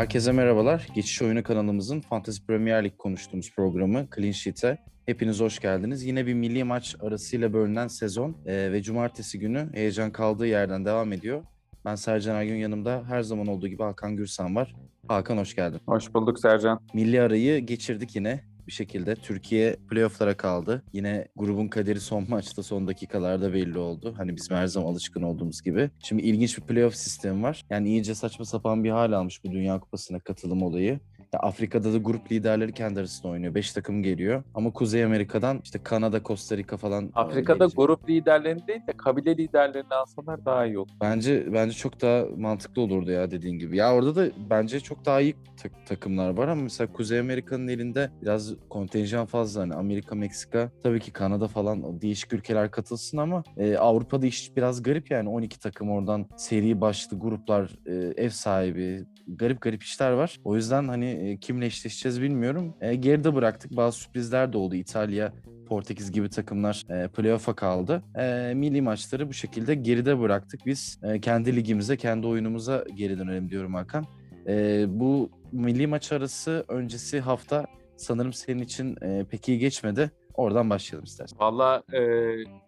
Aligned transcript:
Herkese 0.00 0.32
merhabalar. 0.32 0.86
Geçiş 0.94 1.22
Oyunu 1.22 1.42
kanalımızın 1.42 2.00
Fantasy 2.00 2.42
Premier 2.46 2.84
Lig 2.84 2.98
konuştuğumuz 2.98 3.54
programı 3.54 4.06
Clean 4.16 4.32
Sheet'e 4.32 4.78
hepiniz 5.06 5.40
hoş 5.40 5.58
geldiniz. 5.58 6.04
Yine 6.04 6.26
bir 6.26 6.34
milli 6.34 6.64
maç 6.64 6.96
arasıyla 7.00 7.52
bölünen 7.52 7.88
sezon 7.88 8.36
e, 8.46 8.72
ve 8.72 8.82
cumartesi 8.82 9.38
günü 9.38 9.70
heyecan 9.74 10.10
kaldığı 10.10 10.46
yerden 10.46 10.84
devam 10.84 11.12
ediyor. 11.12 11.42
Ben 11.84 11.94
Sercan 11.94 12.36
Ergün 12.36 12.56
yanımda 12.56 13.02
her 13.08 13.22
zaman 13.22 13.46
olduğu 13.46 13.68
gibi 13.68 13.82
Hakan 13.82 14.16
Gürsan 14.16 14.56
var. 14.56 14.74
Hakan 15.08 15.38
hoş 15.38 15.54
geldin. 15.54 15.80
Hoş 15.86 16.14
bulduk 16.14 16.40
Sercan. 16.40 16.80
Milli 16.94 17.20
arayı 17.20 17.58
geçirdik 17.58 18.16
yine 18.16 18.44
bir 18.70 18.74
şekilde. 18.74 19.14
Türkiye 19.14 19.76
playofflara 19.90 20.36
kaldı. 20.36 20.82
Yine 20.92 21.28
grubun 21.36 21.68
kaderi 21.68 22.00
son 22.00 22.26
maçta 22.28 22.62
son 22.62 22.86
dakikalarda 22.86 23.52
belli 23.52 23.78
oldu. 23.78 24.14
Hani 24.16 24.36
bizim 24.36 24.56
her 24.56 24.66
zaman 24.66 24.88
alışkın 24.88 25.22
olduğumuz 25.22 25.62
gibi. 25.62 25.90
Şimdi 26.02 26.22
ilginç 26.22 26.58
bir 26.58 26.62
playoff 26.62 26.94
sistemi 26.96 27.42
var. 27.42 27.64
Yani 27.70 27.88
iyice 27.88 28.14
saçma 28.14 28.44
sapan 28.44 28.84
bir 28.84 28.90
hal 28.90 29.12
almış 29.12 29.44
bu 29.44 29.52
Dünya 29.52 29.80
Kupası'na 29.80 30.20
katılım 30.20 30.62
olayı. 30.62 31.00
Ya 31.34 31.40
Afrika'da 31.40 31.92
da 31.92 31.96
grup 31.98 32.32
liderleri 32.32 32.72
kendi 32.72 33.00
arasında 33.00 33.28
oynuyor. 33.32 33.54
Beş 33.54 33.72
takım 33.72 34.02
geliyor. 34.02 34.42
Ama 34.54 34.72
Kuzey 34.72 35.04
Amerika'dan 35.04 35.60
işte 35.64 35.82
Kanada, 35.82 36.22
Costa 36.22 36.56
Rica 36.56 36.76
falan 36.76 37.04
e, 37.04 37.10
Afrika'da 37.14 37.58
gelecek. 37.58 37.76
grup 37.78 38.08
liderlerini 38.08 38.66
değil 38.66 38.80
de 38.88 38.92
kabile 38.96 39.36
liderlerini 39.36 39.94
alsalar 39.94 40.44
daha 40.44 40.66
iyi 40.66 40.78
olur. 40.78 40.90
Bence 41.00 41.52
bence 41.52 41.72
çok 41.76 42.00
daha 42.02 42.24
mantıklı 42.36 42.82
olurdu 42.82 43.10
ya 43.10 43.30
dediğin 43.30 43.58
gibi. 43.58 43.76
Ya 43.76 43.94
orada 43.94 44.16
da 44.16 44.26
bence 44.50 44.80
çok 44.80 45.06
daha 45.06 45.20
iyi 45.20 45.34
tak- 45.62 45.86
takımlar 45.86 46.30
var 46.36 46.48
ama 46.48 46.62
mesela 46.62 46.92
Kuzey 46.92 47.18
Amerika'nın 47.18 47.68
elinde 47.68 48.10
biraz 48.22 48.54
kontenjan 48.70 49.26
fazla. 49.26 49.60
Hani 49.60 49.74
Amerika, 49.74 50.14
Meksika, 50.14 50.70
tabii 50.82 51.00
ki 51.00 51.12
Kanada 51.12 51.48
falan 51.48 52.00
değişik 52.00 52.32
ülkeler 52.32 52.70
katılsın 52.70 53.18
ama 53.18 53.42
e, 53.56 53.76
Avrupa'da 53.76 54.26
iş 54.26 54.56
biraz 54.56 54.82
garip 54.82 55.10
yani 55.10 55.28
12 55.28 55.58
takım 55.60 55.90
oradan 55.90 56.26
seri 56.36 56.80
başlı 56.80 57.18
gruplar, 57.18 57.70
e, 57.86 57.94
ev 58.24 58.30
sahibi, 58.30 59.04
garip 59.26 59.60
garip 59.60 59.82
işler 59.82 60.10
var. 60.10 60.40
O 60.44 60.56
yüzden 60.56 60.88
hani 60.88 61.06
e, 61.06 61.36
kimle 61.36 61.66
eşleşeceğiz 61.66 62.22
bilmiyorum. 62.22 62.74
E, 62.80 62.94
geride 62.94 63.34
bıraktık. 63.34 63.76
Bazı 63.76 63.98
sürprizler 63.98 64.52
de 64.52 64.58
oldu. 64.58 64.74
İtalya, 64.74 65.32
Portekiz 65.66 66.12
gibi 66.12 66.28
takımlar 66.28 66.84
e, 66.90 67.08
playoff'a 67.08 67.54
kaldı. 67.54 68.02
E, 68.18 68.54
milli 68.54 68.82
maçları 68.82 69.28
bu 69.28 69.32
şekilde 69.32 69.74
geride 69.74 70.20
bıraktık. 70.20 70.66
Biz 70.66 70.98
e, 71.02 71.20
kendi 71.20 71.56
ligimize, 71.56 71.96
kendi 71.96 72.26
oyunumuza 72.26 72.84
geri 72.94 73.18
dönelim 73.18 73.50
diyorum 73.50 73.74
Hakan. 73.74 74.06
E, 74.48 74.84
bu 74.88 75.30
milli 75.52 75.86
maç 75.86 76.12
arası 76.12 76.64
öncesi 76.68 77.20
hafta 77.20 77.66
sanırım 77.96 78.32
senin 78.32 78.62
için 78.62 78.96
e, 79.02 79.24
pek 79.30 79.48
iyi 79.48 79.58
geçmedi. 79.58 80.10
Oradan 80.34 80.70
başlayalım 80.70 81.04
istersen. 81.04 81.38
Valla 81.38 81.82
e, 81.92 82.00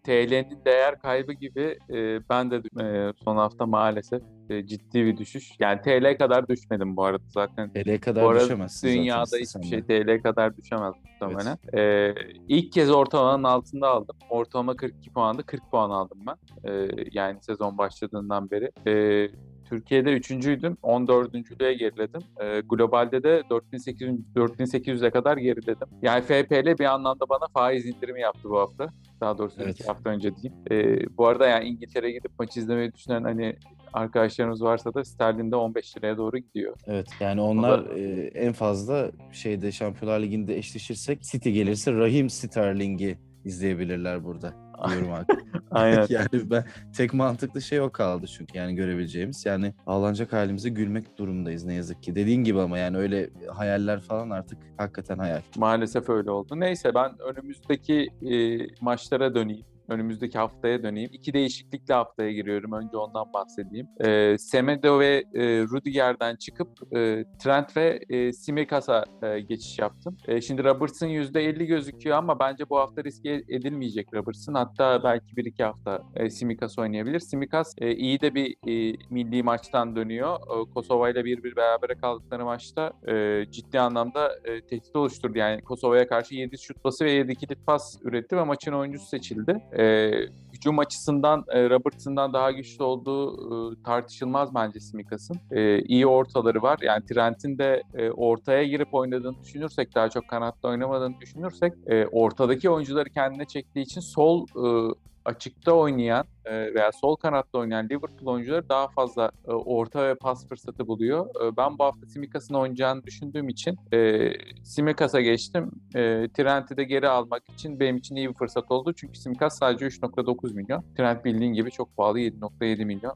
TL'nin 0.04 0.64
değer 0.64 0.98
kaybı 0.98 1.32
gibi 1.32 1.78
e, 1.90 2.28
ben 2.28 2.50
de 2.50 2.56
e, 2.80 3.12
son 3.24 3.36
hafta 3.36 3.66
maalesef 3.66 4.22
e, 4.50 4.66
ciddi 4.66 5.04
bir 5.04 5.16
düşüş. 5.16 5.50
Yani 5.58 5.80
TL 5.80 6.18
kadar 6.18 6.48
düşmedim 6.48 6.96
bu 6.96 7.04
arada 7.04 7.22
zaten. 7.28 7.72
TL'ye 7.72 8.00
kadar 8.00 8.24
Bu 8.24 8.28
arada 8.28 8.44
düşemezsin 8.44 8.88
zaten 8.88 9.00
dünyada 9.00 9.38
istesen 9.38 9.62
hiçbir 9.62 9.86
şey 9.86 10.04
TL 10.04 10.22
kadar 10.22 10.56
düşemez 10.56 10.94
muhtemelen. 11.04 11.58
E, 11.74 12.14
ilk 12.48 12.72
kez 12.72 12.90
ortalamanın 12.90 13.44
altında 13.44 13.88
aldım. 13.88 14.16
Ortalama 14.30 14.76
42 14.76 15.12
puandı. 15.12 15.42
40 15.42 15.70
puan 15.70 15.90
aldım 15.90 16.18
ben. 16.26 16.70
E, 16.70 16.88
yani 17.12 17.38
sezon 17.42 17.78
başladığından 17.78 18.50
beri. 18.50 18.70
E, 18.86 19.28
Türkiye'de 19.72 20.12
üçüncüydüm. 20.12 20.76
14.lüğe 20.82 21.72
geriledim. 21.72 22.20
E, 22.40 22.60
globalde 22.60 23.22
de 23.22 23.42
4800 23.50 24.20
4800'e 24.36 25.10
kadar 25.10 25.36
geriledim. 25.36 25.88
Yani 26.02 26.22
FPL 26.22 26.78
bir 26.78 26.84
anlamda 26.84 27.28
bana 27.28 27.46
faiz 27.54 27.86
indirimi 27.86 28.20
yaptı 28.20 28.50
bu 28.50 28.58
hafta. 28.58 28.88
Daha 29.20 29.38
doğrusu 29.38 29.62
Evet. 29.62 29.74
iki 29.74 29.84
hafta 29.84 30.10
önce 30.10 30.30
diyeyim. 30.36 30.62
E, 30.70 31.06
bu 31.16 31.26
arada 31.26 31.46
yani 31.46 31.64
İngiltere'ye 31.64 32.12
gidip 32.12 32.30
maç 32.38 32.56
izlemeyi 32.56 32.92
düşünen 32.92 33.22
hani 33.24 33.56
arkadaşlarımız 33.92 34.62
varsa 34.62 34.94
da 34.94 35.04
sterlinde 35.04 35.56
15 35.56 35.96
liraya 35.96 36.16
doğru 36.16 36.38
gidiyor. 36.38 36.76
Evet 36.86 37.08
yani 37.20 37.40
onlar 37.40 37.86
e, 37.96 38.30
en 38.34 38.52
fazla 38.52 39.10
şeyde 39.32 39.72
Şampiyonlar 39.72 40.20
Ligi'nde 40.20 40.58
eşleşirsek 40.58 41.22
City 41.22 41.50
gelirse 41.50 41.92
Rahim 41.92 42.30
Sterling'i 42.30 43.18
izleyebilirler 43.44 44.24
burada 44.24 44.54
diyorum 44.88 45.10
Hakan. 45.10 45.40
Aynen. 45.70 46.06
yani 46.08 46.50
ben 46.50 46.64
tek 46.96 47.14
mantıklı 47.14 47.62
şey 47.62 47.80
o 47.80 47.90
kaldı 47.90 48.26
çünkü 48.26 48.58
yani 48.58 48.74
görebileceğimiz. 48.74 49.46
Yani 49.46 49.74
ağlanacak 49.86 50.32
halimize 50.32 50.68
gülmek 50.68 51.18
durumundayız 51.18 51.64
ne 51.64 51.74
yazık 51.74 52.02
ki. 52.02 52.14
Dediğin 52.14 52.44
gibi 52.44 52.60
ama 52.60 52.78
yani 52.78 52.96
öyle 52.96 53.30
hayaller 53.48 54.00
falan 54.00 54.30
artık 54.30 54.58
hakikaten 54.76 55.18
hayal. 55.18 55.40
Maalesef 55.56 56.08
öyle 56.08 56.30
oldu. 56.30 56.60
Neyse 56.60 56.94
ben 56.94 57.12
önümüzdeki 57.18 58.08
e, 58.22 58.58
maçlara 58.80 59.34
döneyim. 59.34 59.71
Önümüzdeki 59.88 60.38
haftaya 60.38 60.82
döneyim. 60.82 61.10
İki 61.12 61.32
değişiklikle 61.32 61.94
haftaya 61.94 62.32
giriyorum. 62.32 62.72
Önce 62.72 62.96
ondan 62.96 63.32
bahsedeyim. 63.32 63.88
E, 64.00 64.38
Semedo 64.38 65.00
ve 65.00 65.24
e, 65.34 65.62
Rudiger'den 65.62 66.36
çıkıp 66.36 66.68
e, 66.96 67.24
Trent 67.38 67.76
ve 67.76 68.00
e, 68.08 68.32
Simikas'a 68.32 69.04
e, 69.22 69.40
geçiş 69.40 69.78
yaptım. 69.78 70.16
E, 70.28 70.40
şimdi 70.40 70.64
Robertson 70.64 71.08
%50 71.08 71.64
gözüküyor 71.64 72.16
ama 72.16 72.38
bence 72.38 72.68
bu 72.70 72.78
hafta 72.78 73.04
riske 73.04 73.42
edilmeyecek 73.48 74.14
Robertson. 74.14 74.54
Hatta 74.54 75.04
belki 75.04 75.36
bir 75.36 75.44
iki 75.44 75.64
hafta 75.64 76.02
e, 76.16 76.30
Simikas 76.30 76.78
oynayabilir. 76.78 77.20
Simikas 77.20 77.74
e, 77.78 77.94
iyi 77.94 78.20
de 78.20 78.34
bir 78.34 78.56
e, 78.66 78.96
milli 79.10 79.42
maçtan 79.42 79.96
dönüyor. 79.96 80.36
E, 80.36 80.72
Kosova 80.72 81.10
ile 81.10 81.24
bir 81.24 81.42
bir 81.44 81.56
berabere 81.56 81.94
kaldıkları 81.94 82.44
maçta 82.44 82.92
e, 83.08 83.44
ciddi 83.50 83.80
anlamda 83.80 84.32
e, 84.44 84.60
tehdit 84.60 84.96
oluşturdu. 84.96 85.38
Yani 85.38 85.62
Kosova'ya 85.62 86.08
karşı 86.08 86.34
7 86.34 86.58
şut 86.58 86.82
pası 86.82 87.04
ve 87.04 87.10
7 87.10 87.34
kilit 87.34 87.66
pas 87.66 87.96
üretti 88.02 88.36
ve 88.36 88.44
maçın 88.44 88.72
oyuncusu 88.72 89.06
seçildi. 89.06 89.62
E, 89.78 90.10
hücum 90.52 90.78
açısından 90.78 91.44
e, 91.48 91.70
Robertson'dan 91.70 92.32
daha 92.32 92.50
güçlü 92.50 92.84
olduğu 92.84 93.32
e, 93.72 93.82
tartışılmaz 93.82 94.54
bence 94.54 94.80
Simikas'ın. 94.80 95.36
E, 95.50 95.82
iyi 95.82 96.06
ortaları 96.06 96.62
var. 96.62 96.78
Yani 96.82 97.04
Trent'in 97.04 97.58
de 97.58 97.82
e, 97.94 98.10
ortaya 98.10 98.64
girip 98.64 98.94
oynadığını 98.94 99.36
düşünürsek, 99.44 99.94
daha 99.94 100.08
çok 100.08 100.28
kanatta 100.28 100.68
oynamadığını 100.68 101.20
düşünürsek, 101.20 101.72
e, 101.86 102.06
ortadaki 102.06 102.70
oyuncuları 102.70 103.10
kendine 103.10 103.44
çektiği 103.44 103.82
için 103.82 104.00
sol 104.00 104.46
e, 104.46 104.94
açıkta 105.24 105.72
oynayan 105.72 106.24
e, 106.44 106.74
veya 106.74 106.92
sol 106.92 107.16
kanatta 107.16 107.58
oynayan 107.58 107.88
Liverpool 107.88 108.34
oyuncuları 108.34 108.68
daha 108.68 108.88
fazla 108.88 109.30
e, 109.48 109.50
orta 109.50 110.08
ve 110.08 110.14
pas 110.14 110.48
fırsatı 110.48 110.86
buluyor. 110.86 111.26
E, 111.26 111.56
ben 111.56 111.78
bu 111.78 111.84
hafta 111.84 112.06
Simikas'ın 112.06 112.54
oynayacağını 112.54 113.04
düşündüğüm 113.04 113.48
için 113.48 113.78
e, 113.92 114.30
Simikas'a 114.62 115.20
geçtim. 115.20 115.70
E, 115.94 116.28
Trent'i 116.36 116.76
de 116.76 116.84
geri 116.84 117.08
almak 117.08 117.42
için 117.50 117.80
benim 117.80 117.96
için 117.96 118.16
iyi 118.16 118.28
bir 118.28 118.34
fırsat 118.34 118.70
oldu. 118.70 118.92
Çünkü 118.96 119.18
Simikas 119.18 119.58
sadece 119.58 119.86
3.9 119.86 120.54
milyon. 120.54 120.84
Trent 120.96 121.24
bildiğin 121.24 121.52
gibi 121.52 121.70
çok 121.70 121.96
pahalı 121.96 122.20
7.7 122.20 122.84
milyon. 122.84 123.14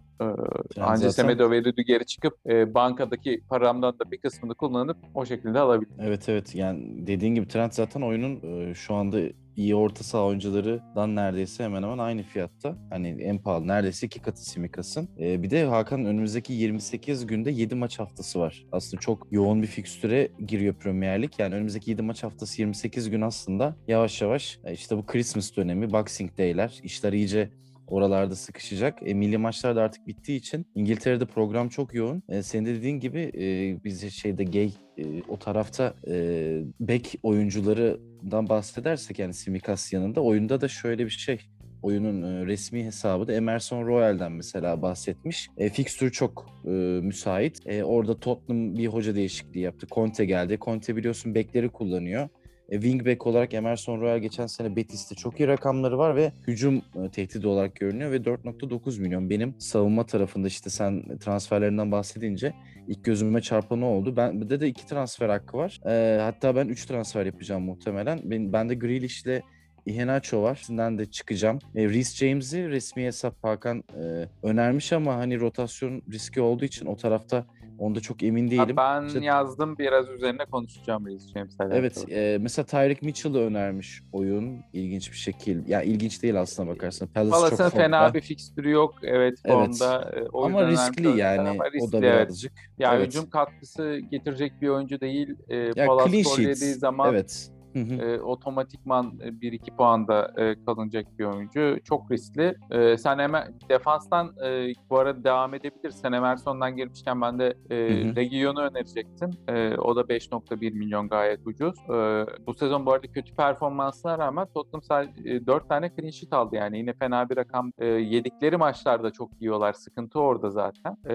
E, 0.76 0.80
anca 0.80 1.12
Semedo 1.12 1.50
ve 1.50 1.64
Rüdiger'i 1.64 2.06
çıkıp 2.06 2.34
e, 2.46 2.74
bankadaki 2.74 3.40
paramdan 3.48 3.98
da 3.98 4.10
bir 4.10 4.18
kısmını 4.18 4.54
kullanıp 4.54 4.96
o 5.14 5.26
şekilde 5.26 5.58
alabilirim. 5.58 5.96
Evet 6.00 6.28
evet 6.28 6.54
yani 6.54 7.06
dediğin 7.06 7.34
gibi 7.34 7.48
Trent 7.48 7.74
zaten 7.74 8.02
oyunun 8.02 8.40
e, 8.42 8.74
şu 8.74 8.94
anda 8.94 9.18
iyi 9.56 9.74
orta 9.74 10.04
saha 10.04 10.24
oyuncularından 10.24 11.16
neredeyse 11.16 11.64
hemen 11.64 11.82
hemen 11.82 11.98
aynı 11.98 12.22
fiyatta. 12.22 12.76
Hani 12.90 13.08
en 13.08 13.38
pahalı 13.38 13.68
neredeyse 13.68 14.06
iki 14.06 14.20
katı 14.22 14.50
Simikas'ın. 14.50 15.08
E, 15.20 15.42
bir 15.42 15.50
de 15.50 15.64
Hakan 15.64 16.04
önümüzdeki 16.04 16.52
28 16.52 17.26
günde 17.26 17.50
7 17.50 17.74
maç 17.74 17.98
haftası 17.98 18.40
var. 18.40 18.66
Aslında 18.72 19.00
çok 19.00 19.26
yoğun 19.30 19.62
bir 19.62 19.66
fikstüre 19.66 20.28
giriyor 20.46 20.74
Premier 20.74 21.22
Lig. 21.22 21.30
Yani 21.38 21.54
önümüzdeki 21.54 21.90
7 21.90 22.02
maç 22.02 22.22
haftası 22.22 22.60
28 22.60 23.10
gün 23.10 23.20
aslında 23.20 23.76
yavaş 23.88 24.22
yavaş 24.22 24.58
e, 24.64 24.72
işte 24.72 24.96
bu 24.96 25.06
Christmas 25.06 25.56
dönemi, 25.56 25.92
Boxing 25.92 26.38
Day'ler, 26.38 26.80
işler 26.82 27.12
iyice 27.12 27.50
oralarda 27.88 28.34
sıkışacak. 28.36 28.98
E, 29.06 29.14
milli 29.14 29.38
maçlar 29.38 29.76
da 29.76 29.82
artık 29.82 30.06
bittiği 30.06 30.38
için 30.38 30.66
İngiltere'de 30.74 31.26
program 31.26 31.68
çok 31.68 31.94
yoğun. 31.94 32.22
E, 32.28 32.42
senin 32.42 32.66
de 32.66 32.74
dediğin 32.74 33.00
gibi 33.00 33.32
e, 33.38 33.84
biz 33.84 34.12
şeyde 34.12 34.44
gay 34.44 34.72
e, 34.98 35.22
o 35.28 35.38
tarafta 35.38 35.94
e, 36.08 36.60
bek 36.80 37.18
oyuncularından 37.22 38.48
bahsedersek 38.48 39.18
yani 39.18 39.34
Simikas 39.34 39.92
yanında 39.92 40.20
oyunda 40.20 40.60
da 40.60 40.68
şöyle 40.68 41.04
bir 41.04 41.10
şey 41.10 41.38
oyunun 41.82 42.22
e, 42.22 42.46
resmi 42.46 42.84
hesabı 42.84 43.26
da 43.28 43.32
Emerson 43.32 43.86
Royal'den 43.86 44.32
mesela 44.32 44.82
bahsetmiş. 44.82 45.48
E, 45.58 45.70
fixture 45.70 46.10
çok 46.10 46.46
e, 46.64 46.70
müsait. 47.02 47.66
E, 47.66 47.84
orada 47.84 48.20
Tottenham 48.20 48.76
bir 48.76 48.86
hoca 48.86 49.14
değişikliği 49.14 49.60
yaptı. 49.60 49.86
Conte 49.90 50.24
geldi. 50.24 50.58
Conte 50.60 50.96
biliyorsun 50.96 51.34
bekleri 51.34 51.68
kullanıyor. 51.68 52.28
E, 52.68 52.74
wingback 52.74 53.26
olarak 53.26 53.54
Emerson 53.54 54.00
Royal 54.00 54.18
geçen 54.18 54.46
sene 54.46 54.76
Betis'te 54.76 55.14
çok 55.14 55.40
iyi 55.40 55.48
rakamları 55.48 55.98
var 55.98 56.16
ve 56.16 56.32
hücum 56.46 56.76
e, 56.76 57.10
tehdidi 57.10 57.46
olarak 57.46 57.76
görünüyor 57.76 58.10
ve 58.10 58.16
4.9 58.16 59.00
milyon 59.00 59.30
benim 59.30 59.54
savunma 59.58 60.06
tarafında 60.06 60.48
işte 60.48 60.70
sen 60.70 61.18
transferlerinden 61.18 61.92
bahsedince 61.92 62.54
ilk 62.88 63.04
gözüme 63.04 63.40
çarpan 63.40 63.82
o 63.82 63.86
oldu. 63.86 64.16
Ben 64.16 64.50
de 64.50 64.60
de 64.60 64.68
iki 64.68 64.86
transfer 64.86 65.28
hakkı 65.28 65.56
var. 65.56 65.80
E, 65.86 66.20
hatta 66.20 66.56
ben 66.56 66.68
3 66.68 66.86
transfer 66.86 67.26
yapacağım 67.26 67.62
muhtemelen. 67.62 68.20
Ben, 68.24 68.52
bende 68.52 68.74
Grealish'le 68.74 69.42
Iheanacho 69.86 70.42
var. 70.42 70.60
Sizden 70.66 70.98
de 70.98 71.06
çıkacağım. 71.06 71.58
E, 71.74 71.88
Reece 71.88 72.26
James'i 72.26 72.68
resmi 72.68 73.04
hesap 73.04 73.44
Hakan 73.44 73.78
e, 73.78 74.28
önermiş 74.42 74.92
ama 74.92 75.16
hani 75.16 75.40
rotasyon 75.40 76.02
riski 76.12 76.40
olduğu 76.40 76.64
için 76.64 76.86
o 76.86 76.96
tarafta 76.96 77.44
Onda 77.78 78.00
çok 78.00 78.22
emin 78.22 78.44
Ha, 78.44 78.50
değilim. 78.50 78.76
ben 78.76 79.06
İşte- 79.06 79.24
yazdım 79.24 79.78
biraz 79.78 80.08
üzerine 80.08 80.44
konuşacağım 80.44 81.06
Reece 81.06 81.28
James'le. 81.28 81.60
Evet, 81.70 82.04
e, 82.10 82.38
mesela 82.40 82.66
Tyreek 82.66 83.02
Mitchell 83.02 83.34
da 83.34 83.38
önermiş 83.38 84.02
oyun 84.12 84.60
ilginç 84.72 85.12
bir 85.12 85.16
şekilde. 85.16 85.72
Ya 85.72 85.82
ilginç 85.82 86.22
değil 86.22 86.40
aslına 86.40 86.68
bakarsan. 86.70 87.08
Palace 87.08 87.30
çok 87.30 87.40
Palas'ın 87.40 87.56
formda. 87.56 87.84
fena 87.84 88.14
bir 88.14 88.20
fikstürü 88.20 88.70
yok. 88.70 88.94
Evet 89.02 89.38
Evet. 89.44 89.82
e, 89.82 90.22
o 90.32 90.44
ama 90.44 90.68
riskli 90.68 91.18
yani 91.18 91.48
ama 91.48 91.64
o 91.64 91.72
riskli, 91.72 91.92
da 91.92 92.06
evet. 92.06 92.26
birazcık. 92.26 92.52
Yani 92.78 92.96
evet. 92.96 93.06
hücum 93.06 93.30
katkısı 93.30 94.00
getirecek 94.10 94.52
bir 94.62 94.68
oyuncu 94.68 95.00
değil. 95.00 95.34
E, 95.48 95.56
Ya 95.56 95.86
Palace 95.86 96.18
yediği 96.42 96.74
zaman 96.74 97.10
Evet. 97.14 97.50
Hı 97.76 97.80
hı. 97.80 97.94
e, 97.94 98.20
otomatikman 98.20 99.06
1-2 99.06 99.76
puanda 99.76 100.32
e, 100.36 100.64
kalınacak 100.64 101.06
bir 101.18 101.24
oyuncu. 101.24 101.76
Çok 101.84 102.10
riskli. 102.10 102.54
E, 102.70 102.96
sen 102.98 103.18
hemen 103.18 103.54
defanstan 103.68 104.32
e, 104.44 104.72
bu 104.90 104.98
arada 104.98 105.24
devam 105.24 105.54
edebilirsin. 105.54 106.12
Emerson'dan 106.12 106.76
girmişken 106.76 107.20
ben 107.20 107.38
de 107.38 107.54
e, 107.70 107.74
Hı 107.76 108.08
hı. 108.08 108.16
Region'u 108.16 108.60
önerecektim. 108.60 109.30
E, 109.48 109.74
o 109.78 109.96
da 109.96 110.00
5.1 110.00 110.70
milyon 110.72 111.08
gayet 111.08 111.46
ucuz. 111.46 111.74
E, 111.90 112.26
bu 112.46 112.54
sezon 112.54 112.86
bu 112.86 112.92
arada 112.92 113.06
kötü 113.06 113.34
performansına 113.34 114.18
rağmen 114.18 114.46
Tottenham 114.54 114.82
sadece 114.82 115.46
4 115.46 115.68
tane 115.68 115.90
clean 115.96 116.10
sheet 116.10 116.32
aldı. 116.32 116.56
Yani 116.56 116.78
yine 116.78 116.92
fena 116.92 117.30
bir 117.30 117.36
rakam. 117.36 117.72
E, 117.78 117.86
yedikleri 117.86 118.56
maçlarda 118.56 119.10
çok 119.10 119.30
yiyorlar. 119.40 119.72
Sıkıntı 119.72 120.20
orada 120.20 120.50
zaten. 120.50 120.96
E, 121.08 121.14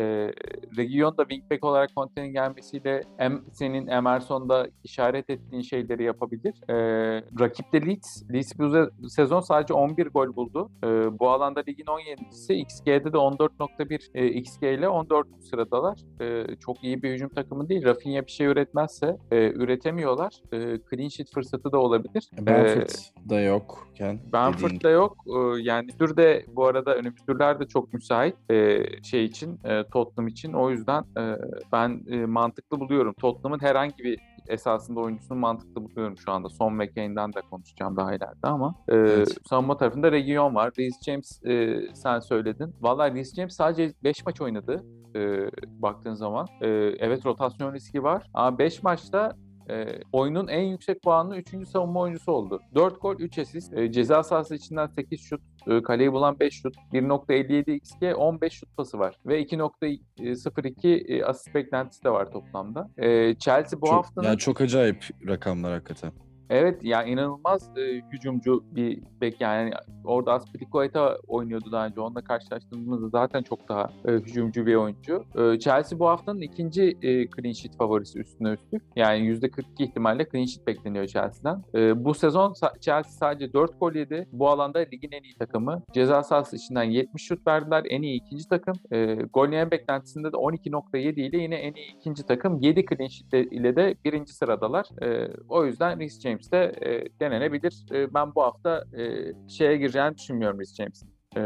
Region 0.78 1.18
da 1.18 1.24
wingback 1.24 1.64
olarak 1.64 1.90
Conte'nin 1.96 2.34
gelmesiyle 2.34 3.02
em, 3.20 3.42
senin 3.52 3.88
Emerson'da 3.88 4.68
işaret 4.84 5.30
ettiğin 5.30 5.62
şeyleri 5.62 6.04
yapabilir. 6.04 6.51
E, 6.70 6.76
rakip 7.40 7.74
de 7.74 7.86
Leeds. 7.86 8.24
Leeds 8.34 8.60
bu 8.60 8.64
se- 8.64 9.10
sezon 9.10 9.40
sadece 9.40 9.74
11 9.74 10.08
gol 10.08 10.36
buldu. 10.36 10.70
E, 10.84 11.20
bu 11.20 11.30
alanda 11.30 11.64
ligin 11.68 11.86
17'si. 11.86 12.54
XG'de 12.54 13.14
de 13.14 13.18
14.1 13.18 14.00
e, 14.14 14.28
XG 14.28 14.64
ile 14.64 14.90
14. 14.90 15.28
sıradalar. 15.50 16.00
E, 16.22 16.56
çok 16.56 16.84
iyi 16.84 17.04
bir 17.04 17.12
hücum 17.14 17.30
takımı 17.30 17.70
değil. 17.70 17.86
Rafinha 17.86 18.26
bir 18.26 18.32
şey 18.32 18.48
üretmezse 18.48 19.18
e, 19.32 19.52
üretemiyorlar. 19.52 20.34
E, 20.54 20.58
clean 20.90 21.10
sheet 21.10 21.34
fırsatı 21.34 21.72
da 21.72 21.78
olabilir. 21.80 22.30
E, 22.42 22.46
Benford 22.46 22.90
da 23.30 23.40
yokken. 23.40 24.18
dediğin 24.18 24.34
Benford'da 24.34 24.90
yok. 24.90 25.18
Ee, 25.28 25.62
Yani 25.62 25.88
tür 25.88 26.18
de 26.18 26.46
bu 26.48 26.66
arada 26.66 26.96
önümüz 26.96 27.26
türler 27.26 27.60
de 27.60 27.68
çok 27.68 27.94
müsait 27.94 28.36
ee, 28.52 28.84
şey 29.04 29.26
için, 29.26 29.60
e, 29.66 29.84
Tottenham 29.84 30.28
için. 30.28 30.54
O 30.54 30.70
yüzden 30.70 31.02
e, 31.02 31.24
ben 31.72 32.04
e, 32.10 32.26
mantıklı 32.26 32.80
buluyorum. 32.80 33.14
Tottenham'ın 33.14 33.60
herhangi 33.62 33.98
bir 33.98 34.20
esasında 34.48 35.00
oyuncusunu 35.00 35.38
mantıklı 35.38 35.84
buluyorum 35.84 36.18
şu 36.18 36.32
anda. 36.32 36.50
Son 36.50 36.74
McCain'den 36.74 37.34
de 37.34 37.42
konuşacağım 37.50 37.98
daha 37.98 38.10
ileride 38.16 38.48
ama 38.48 38.76
e, 38.90 38.96
Evet. 38.96 39.38
savunma 39.50 39.78
tarafında 39.78 40.12
Region 40.12 40.56
var. 40.56 40.72
Reece 40.80 40.98
James 41.06 41.46
e, 41.46 41.80
sen 41.96 42.20
söyledin. 42.20 42.76
Vallahi 42.82 43.14
Reece 43.14 43.36
James 43.36 43.56
sadece 43.56 43.94
5 44.04 44.26
maç 44.26 44.42
oynadı 44.42 44.86
e, 45.16 45.50
baktığın 45.82 46.14
zaman. 46.14 46.48
E, 46.62 46.68
evet 47.00 47.26
rotasyon 47.26 47.74
riski 47.74 48.04
var 48.04 48.30
ama 48.34 48.58
5 48.60 48.84
maçta 48.84 49.36
e, 49.70 49.86
oyunun 50.12 50.48
en 50.48 50.62
yüksek 50.62 51.02
puanlı 51.04 51.38
3. 51.38 51.68
savunma 51.68 52.00
oyuncusu 52.00 52.32
oldu. 52.32 52.62
4 52.76 53.02
gol, 53.02 53.16
3 53.20 53.38
asist. 53.40 53.74
E, 53.74 53.92
ceza 53.92 54.24
sahası 54.24 54.56
içinden 54.56 54.88
8 54.88 55.22
şut, 55.22 55.42
kaleyi 55.84 56.12
bulan 56.12 56.40
5 56.40 56.54
şut, 56.62 56.76
1.57 56.94 57.72
XG, 57.72 58.04
15 58.16 58.54
şut 58.54 58.78
pası 58.78 59.00
var. 59.00 59.16
Ve 59.26 59.42
2.02 59.42 61.08
e, 61.08 61.26
asist 61.26 61.56
beklentisi 61.56 62.04
de 62.04 62.10
var 62.10 62.32
toplamda. 62.32 62.90
E, 62.98 63.36
Chelsea 63.36 63.82
bu 63.82 63.86
çok, 63.86 63.96
haftanın... 63.96 64.28
yani 64.28 64.38
çok 64.38 64.62
acayip 64.62 65.06
rakamlar 65.28 65.74
hakikaten. 65.74 66.12
Evet 66.52 66.84
ya 66.84 67.04
inanılmaz 67.04 67.78
e, 67.78 68.02
hücumcu 68.12 68.64
bir 68.72 69.04
bek 69.22 69.42
yani 69.42 69.72
orada 70.04 70.34
Aspilicueta 70.34 71.18
oynuyordu 71.28 71.72
daha 71.72 71.86
önce 71.86 72.02
onunla 72.02 72.22
karşılaştığımızda 72.22 73.10
zaten 73.10 73.42
çok 73.42 73.70
daha 73.70 73.90
e, 74.08 74.12
hücumcu 74.12 74.66
bir 74.66 74.76
oyuncu. 74.76 75.26
E, 75.36 75.60
Chelsea 75.60 76.00
bu 76.00 76.08
haftanın 76.08 76.42
ikinci 76.42 76.84
e, 77.02 77.28
clean 77.30 77.52
sheet 77.52 77.78
favorisi 77.78 78.20
üstüne 78.20 78.50
üstlük. 78.50 78.84
Yani 78.96 79.20
%42 79.20 79.64
ihtimalle 79.80 80.28
clean 80.32 80.46
sheet 80.46 80.68
bekleniyor 80.68 81.08
Chelsea'den. 81.08 81.64
E, 81.76 82.06
bu 82.06 82.14
sezon 82.14 82.54
Chelsea 82.82 83.12
sadece 83.12 83.54
4 83.54 83.80
gol 83.80 83.94
yedi. 83.94 84.28
Bu 84.32 84.50
alanda 84.50 84.80
ligin 84.80 85.12
en 85.12 85.24
iyi 85.24 85.36
takımı. 85.36 85.84
Ceza 85.94 86.24
sahası 86.24 86.56
içinden 86.56 86.84
70 86.84 87.24
şut 87.24 87.48
verdiler. 87.48 87.84
En 87.90 88.02
iyi 88.02 88.22
ikinci 88.22 88.50
takım. 88.50 88.76
E, 88.92 89.14
gol 89.14 89.48
yiyen 89.48 89.72
beklentisinde 89.72 90.32
de 90.32 90.36
12.7 90.36 91.20
ile 91.22 91.38
yine 91.38 91.56
en 91.56 91.74
iyi 91.74 91.96
ikinci 92.00 92.26
takım. 92.26 92.60
7 92.62 92.86
clean 92.86 93.08
sheet 93.08 93.52
ile 93.52 93.76
de 93.76 93.96
birinci 94.06 94.34
sıradalar. 94.34 94.86
E, 95.04 95.32
o 95.50 95.66
yüzden 95.66 96.00
Reece 96.00 96.20
James 96.20 96.41
de 96.52 96.74
e, 96.86 97.20
denenebilir. 97.20 97.86
E, 97.92 98.14
ben 98.14 98.36
bu 98.36 98.44
hafta 98.44 98.84
e, 98.98 99.34
şeye 99.48 99.78
gireceğini 99.78 100.18
düşünmüyorum 100.18 100.60
Reece 100.60 100.76
James'in. 100.76 101.10
E, 101.38 101.42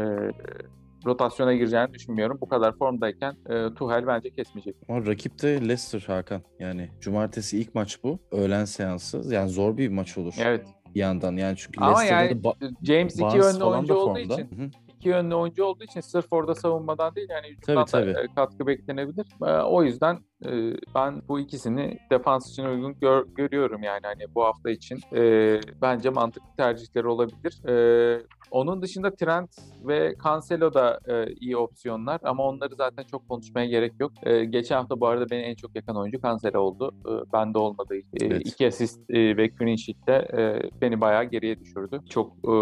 rotasyona 1.06 1.54
gireceğini 1.54 1.94
düşünmüyorum. 1.94 2.38
Bu 2.40 2.48
kadar 2.48 2.76
formdayken 2.78 3.34
e, 3.50 3.74
Tuchel 3.74 4.06
bence 4.06 4.30
kesmeyecek. 4.30 4.76
Ama 4.88 5.06
rakip 5.06 5.42
de 5.42 5.60
Leicester 5.60 6.00
Hakan. 6.06 6.42
Yani 6.60 6.90
cumartesi 7.00 7.58
ilk 7.60 7.74
maç 7.74 7.98
bu. 8.04 8.18
Öğlen 8.30 8.64
seansı. 8.64 9.34
Yani 9.34 9.48
zor 9.50 9.76
bir 9.76 9.88
maç 9.88 10.18
olur 10.18 10.34
Evet. 10.40 10.66
bir 10.94 11.00
yandan. 11.00 11.36
Yani 11.36 11.56
çünkü 11.56 11.80
Ama 11.80 11.98
Leicester'da 11.98 12.24
yani 12.24 12.42
da 12.44 12.54
James 12.82 13.14
iki 13.20 13.36
yönlü 13.36 13.64
oyuncu 13.64 13.94
olduğu 13.94 14.18
için 14.18 14.50
Hı 14.50 14.62
hı. 14.64 14.70
iki 14.98 15.08
yönlü 15.08 15.34
oyuncu 15.34 15.64
olduğu 15.64 15.84
için 15.84 16.00
sırf 16.00 16.32
orada 16.32 16.54
savunmadan 16.54 17.14
değil 17.14 17.28
yani 17.30 17.46
hücumdan 17.46 17.84
Tabii, 17.84 18.06
da 18.06 18.12
tabii. 18.12 18.24
e, 18.24 18.34
katkı 18.34 18.66
beklenebilir. 18.66 19.26
E, 19.46 19.62
o 19.62 19.82
yüzden 19.82 20.18
e, 20.44 20.50
ben 20.94 21.22
bu 21.28 21.40
ikisini 21.40 21.98
defans 22.10 22.50
için 22.50 22.64
uygun 22.64 22.94
gör- 23.00 23.26
görüyorum 23.36 23.82
yani 23.82 24.00
hani 24.02 24.34
bu 24.34 24.44
hafta 24.44 24.70
için. 24.70 24.98
E, 25.16 25.60
bence 25.82 26.10
mantıklı 26.10 26.48
tercihleri 26.56 27.06
olabilir. 27.06 27.68
E, 27.68 28.22
onun 28.50 28.82
dışında 28.82 29.14
Trent 29.14 29.50
ve 29.86 30.14
Cancelo 30.24 30.74
da 30.74 31.00
e, 31.08 31.32
iyi 31.40 31.56
opsiyonlar 31.56 32.20
ama 32.24 32.44
onları 32.44 32.74
zaten 32.76 33.02
çok 33.10 33.28
konuşmaya 33.28 33.66
gerek 33.66 33.92
yok. 34.00 34.12
E, 34.22 34.44
geçen 34.44 34.76
hafta 34.76 35.00
bu 35.00 35.06
arada 35.06 35.30
beni 35.30 35.40
en 35.42 35.54
çok 35.54 35.76
yakan 35.76 35.96
oyuncu 35.96 36.18
Cancelo 36.22 36.58
oldu. 36.60 36.94
E, 37.06 37.32
bende 37.32 37.58
olmadığı 37.58 37.96
için. 37.96 38.10
E, 38.20 38.26
Evet. 38.26 38.42
iki 38.46 38.66
asist 38.66 39.00
e, 39.10 39.36
ve 39.36 39.50
clean 39.58 39.76
sheet'te 39.76 40.12
e, 40.12 40.70
beni 40.80 41.00
bayağı 41.00 41.24
geriye 41.24 41.60
düşürdü. 41.60 42.00
Çok 42.10 42.32
e, 42.32 42.52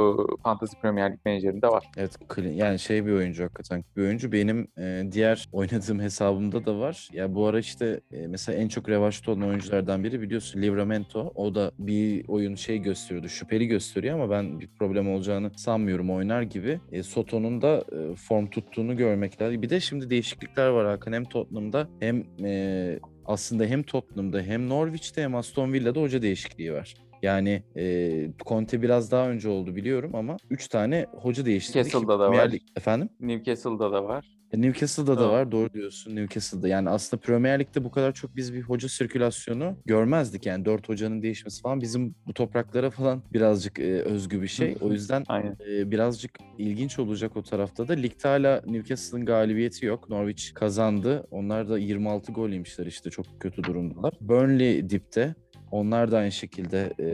Fantasy 0.43 0.77
Premier 0.83 1.13
Lig 1.13 1.19
menajerinde 1.25 1.69
var. 1.69 1.85
Evet 1.97 2.19
yani 2.55 2.79
şey 2.79 3.07
bir 3.07 3.13
oyuncu 3.13 3.43
hakikaten. 3.45 3.85
Bir 3.97 4.03
oyuncu 4.03 4.33
benim 4.33 4.69
e, 4.79 5.03
diğer 5.13 5.49
oynadığım 5.53 6.01
hesabımda 6.01 6.65
da 6.67 6.79
var. 6.79 7.09
Ya 7.13 7.35
bu 7.35 7.47
ara 7.47 7.63
işte 7.65 8.01
e, 8.13 8.27
mesela 8.27 8.59
en 8.59 8.69
çok 8.69 8.89
revaçta 8.89 9.33
olan 9.33 9.49
oyunculardan 9.49 10.05
biri 10.05 10.21
biliyorsun 10.21 10.63
Livramento. 10.63 11.33
O 11.35 11.55
da 11.55 11.73
bir 11.79 12.29
oyun 12.29 12.55
şey 12.55 12.79
gösteriyordu. 12.79 13.29
Şüpheli 13.29 13.67
gösteriyor 13.67 14.15
ama 14.15 14.31
ben 14.31 14.61
bir 14.61 14.69
problem 14.79 15.11
olacağını 15.15 15.51
sanmıyorum 15.57 16.11
oynar 16.11 16.43
gibi. 16.43 16.81
E, 16.93 17.03
Soto'nun 17.03 17.63
da 17.63 17.85
e, 17.93 18.15
form 18.15 18.47
tuttuğunu 18.47 18.97
görmek 18.97 19.43
lazım. 19.43 19.63
Bir 19.63 19.71
de 19.71 19.81
şimdi 19.81 20.11
değişiklikler 20.11 20.69
var 20.69 20.87
Hakan. 20.87 21.13
Hem 21.13 21.25
Tottenham'da 21.25 21.89
hem 22.01 22.25
e, 22.45 22.99
aslında 23.27 23.65
hem 23.65 23.83
Tottenham'da 23.83 24.43
hem 24.43 24.69
Norwich'te 24.69 25.23
hem 25.23 25.35
Aston 25.35 25.73
Villa'da 25.73 26.01
hoca 26.01 26.23
değişikliği 26.23 26.73
var. 26.73 26.95
Yani 27.23 27.63
e, 27.77 28.33
Conte 28.47 28.83
biraz 28.83 29.11
daha 29.11 29.29
önce 29.29 29.49
oldu 29.49 29.77
biliyorum 29.77 30.15
ama 30.15 30.37
3 30.51 30.69
tane 30.69 31.07
hoca 31.13 31.45
değiştirdi. 31.45 31.85
ki 31.85 31.91
Castle'da 31.91 32.19
da 32.19 32.31
var. 32.31 32.53
Efendim? 32.77 33.09
Newcastle'da 33.21 33.93
da 33.93 34.05
var. 34.05 34.35
E, 34.53 34.61
Newcastle'da 34.63 35.19
da 35.19 35.31
var 35.31 35.53
doğru 35.53 35.73
diyorsun 35.73 36.17
Newcastle'da. 36.17 36.69
Yani 36.69 36.91
aslında 36.91 37.21
Premier 37.21 37.61
Lig'de 37.61 37.85
bu 37.85 37.91
kadar 37.91 38.13
çok 38.13 38.37
biz 38.37 38.55
bir 38.55 38.63
hoca 38.63 38.89
sirkülasyonu 38.89 39.77
görmezdik. 39.87 40.47
Yani 40.47 40.65
dört 40.65 40.89
hocanın 40.89 41.23
değişmesi 41.23 41.63
falan 41.63 41.81
bizim 41.81 42.15
bu 42.27 42.35
topraklara 42.35 42.91
falan 42.91 43.23
birazcık 43.33 43.79
e, 43.79 44.03
özgü 44.03 44.43
bir 44.43 44.49
şey. 44.49 44.77
O 44.81 44.93
yüzden 44.93 45.25
Aynen. 45.29 45.57
e, 45.69 45.91
birazcık 45.91 46.39
ilginç 46.59 46.99
olacak 46.99 47.37
o 47.37 47.43
tarafta 47.43 47.89
da. 47.89 47.93
Ligde 47.93 48.29
hala 48.29 48.63
Newcastle'ın 48.67 49.27
galibiyeti 49.27 49.87
yok. 49.87 50.09
Norwich 50.09 50.55
kazandı. 50.55 51.27
Onlar 51.31 51.69
da 51.69 51.79
26 51.79 52.33
gol 52.33 52.49
yemişler 52.49 52.87
işte 52.87 53.11
çok 53.11 53.27
kötü 53.41 53.65
durumdalar. 53.65 54.15
Burnley 54.21 54.91
dipte. 54.91 55.35
Onlar 55.75 56.11
da 56.13 56.19
aynı 56.19 56.33
şekilde 56.33 56.93
e, 57.01 57.07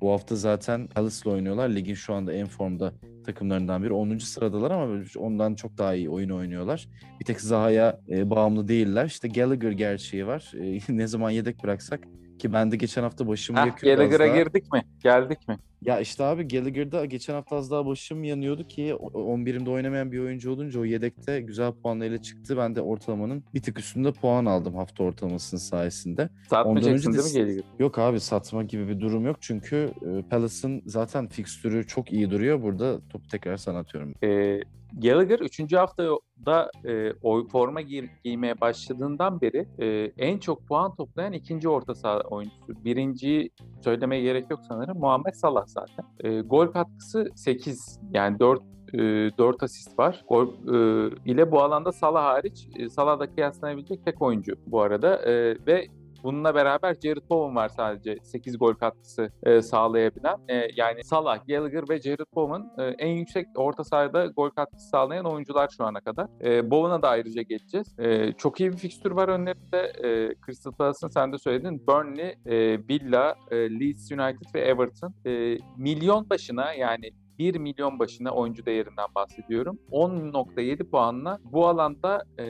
bu 0.00 0.12
hafta 0.12 0.36
zaten 0.36 0.86
Palace'la 0.86 1.30
oynuyorlar. 1.30 1.68
Ligin 1.68 1.94
şu 1.94 2.14
anda 2.14 2.32
en 2.32 2.46
formda 2.46 2.92
takımlarından 3.26 3.82
biri. 3.82 3.92
10. 3.92 4.18
sıradalar 4.18 4.70
ama 4.70 5.02
ondan 5.18 5.54
çok 5.54 5.78
daha 5.78 5.94
iyi 5.94 6.10
oyun 6.10 6.30
oynuyorlar. 6.30 6.88
Bir 7.20 7.24
tek 7.24 7.40
Zaha'ya 7.40 8.00
e, 8.08 8.30
bağımlı 8.30 8.68
değiller. 8.68 9.06
İşte 9.06 9.28
Gallagher 9.28 9.70
gerçeği 9.70 10.26
var. 10.26 10.52
E, 10.60 10.78
ne 10.96 11.06
zaman 11.06 11.30
yedek 11.30 11.64
bıraksak 11.64 12.00
ki 12.38 12.52
ben 12.52 12.70
de 12.70 12.76
geçen 12.76 13.02
hafta 13.02 13.28
başımı 13.28 13.60
Heh, 13.60 13.66
yakıyordu 13.66 14.02
az 14.02 14.08
Gallagher'a 14.10 14.28
daha. 14.34 14.42
girdik 14.42 14.72
mi? 14.72 14.82
Geldik 15.02 15.48
mi? 15.48 15.58
Ya 15.82 16.00
işte 16.00 16.24
abi 16.24 16.48
Gallagher'da 16.48 17.04
geçen 17.04 17.34
hafta 17.34 17.56
az 17.56 17.70
daha 17.70 17.86
başım 17.86 18.24
yanıyordu 18.24 18.66
ki 18.68 18.94
o- 18.94 19.34
11'imde 19.36 19.70
oynamayan 19.70 20.12
bir 20.12 20.18
oyuncu 20.18 20.50
olunca 20.52 20.80
o 20.80 20.84
yedekte 20.84 21.40
güzel 21.40 21.72
puanlarıyla 21.72 22.22
çıktı. 22.22 22.56
Ben 22.56 22.76
de 22.76 22.80
ortalamanın 22.80 23.44
bir 23.54 23.62
tık 23.62 23.78
üstünde 23.78 24.12
puan 24.12 24.44
aldım 24.46 24.74
hafta 24.74 25.04
ortalamasının 25.04 25.60
sayesinde. 25.60 26.28
Satmayacaksın 26.50 27.08
önce 27.10 27.18
de- 27.18 27.22
değil 27.24 27.34
mi 27.34 27.40
Gallagher? 27.44 27.64
Yok 27.78 27.98
abi 27.98 28.20
satma 28.20 28.62
gibi 28.62 28.88
bir 28.88 29.00
durum 29.00 29.26
yok 29.26 29.36
çünkü 29.40 29.90
e, 30.02 30.22
Palace'ın 30.30 30.82
zaten 30.86 31.26
fikstürü 31.28 31.86
çok 31.86 32.12
iyi 32.12 32.30
duruyor. 32.30 32.62
Burada 32.62 33.00
topu 33.08 33.28
tekrar 33.28 33.56
sana 33.56 33.78
atıyorum. 33.78 34.14
E, 34.22 34.60
Gallagher 35.02 35.38
3. 35.38 35.72
haftada 35.72 36.70
e, 36.84 37.12
oy 37.22 37.48
forma 37.48 37.80
giy- 37.80 38.08
giymeye 38.24 38.60
başladığından 38.60 39.40
beri 39.40 39.68
e, 39.78 40.12
en 40.18 40.38
çok 40.38 40.66
puan 40.68 40.94
toplayan 40.96 41.32
ikinci 41.32 41.68
orta 41.68 41.94
saha 41.94 42.20
oyuncusu. 42.20 42.84
Birinciyi 42.84 43.50
söylemeye 43.84 44.22
gerek 44.22 44.50
yok 44.50 44.60
sanırım. 44.68 44.98
Muhammed 44.98 45.34
Salah 45.34 45.66
zaten. 45.66 46.04
E, 46.20 46.40
gol 46.40 46.66
katkısı 46.66 47.28
8. 47.34 48.00
Yani 48.10 48.38
4 48.38 48.62
e, 48.92 48.98
4 48.98 49.62
asist 49.62 49.98
var. 49.98 50.24
Gol 50.28 50.46
e, 50.48 51.10
ile 51.24 51.52
bu 51.52 51.62
alanda 51.62 51.92
Salah 51.92 52.24
hariç 52.24 52.68
e, 52.76 52.88
Salah'da 52.88 53.34
kıyaslanabilecek 53.34 54.04
tek 54.04 54.22
oyuncu 54.22 54.54
bu 54.66 54.80
arada 54.80 55.16
e, 55.16 55.56
ve 55.66 55.86
Bununla 56.22 56.54
beraber 56.54 56.96
Jared 57.04 57.30
Bowen 57.30 57.56
var 57.56 57.68
sadece 57.68 58.16
8 58.22 58.58
gol 58.58 58.74
katkısı 58.74 59.30
e, 59.42 59.62
sağlayabilen. 59.62 60.36
E, 60.48 60.68
yani 60.76 61.04
Salah, 61.04 61.46
Gallagher 61.48 61.88
ve 61.88 62.00
Jared 62.00 62.34
Bowen 62.34 62.70
e, 62.78 62.84
en 62.84 63.12
yüksek 63.12 63.46
orta 63.56 63.84
sahada 63.84 64.26
gol 64.26 64.50
katkısı 64.50 64.88
sağlayan 64.88 65.24
oyuncular 65.24 65.68
şu 65.76 65.84
ana 65.84 66.00
kadar. 66.00 66.26
E, 66.44 66.70
Bowen'a 66.70 67.02
da 67.02 67.08
ayrıca 67.08 67.42
geçeceğiz. 67.42 67.98
E, 67.98 68.32
çok 68.32 68.60
iyi 68.60 68.72
bir 68.72 68.76
fikstür 68.76 69.10
var 69.10 69.28
önlerinde. 69.28 69.92
E, 70.04 70.34
Crystal 70.46 70.72
Palace'ın 70.72 71.10
sen 71.10 71.32
de 71.32 71.38
söyledin. 71.38 71.86
Burnley, 71.86 72.34
e, 72.46 72.78
Villa, 72.88 73.34
e, 73.50 73.56
Leeds 73.56 74.12
United 74.12 74.54
ve 74.54 74.60
Everton. 74.60 75.14
E, 75.26 75.58
milyon 75.76 76.30
başına 76.30 76.72
yani 76.72 77.10
1 77.38 77.56
milyon 77.56 77.98
başına 77.98 78.30
oyuncu 78.30 78.66
değerinden 78.66 79.06
bahsediyorum. 79.14 79.78
10.7 79.90 80.90
puanla 80.90 81.38
bu 81.44 81.66
alanda 81.66 82.24
e, 82.38 82.44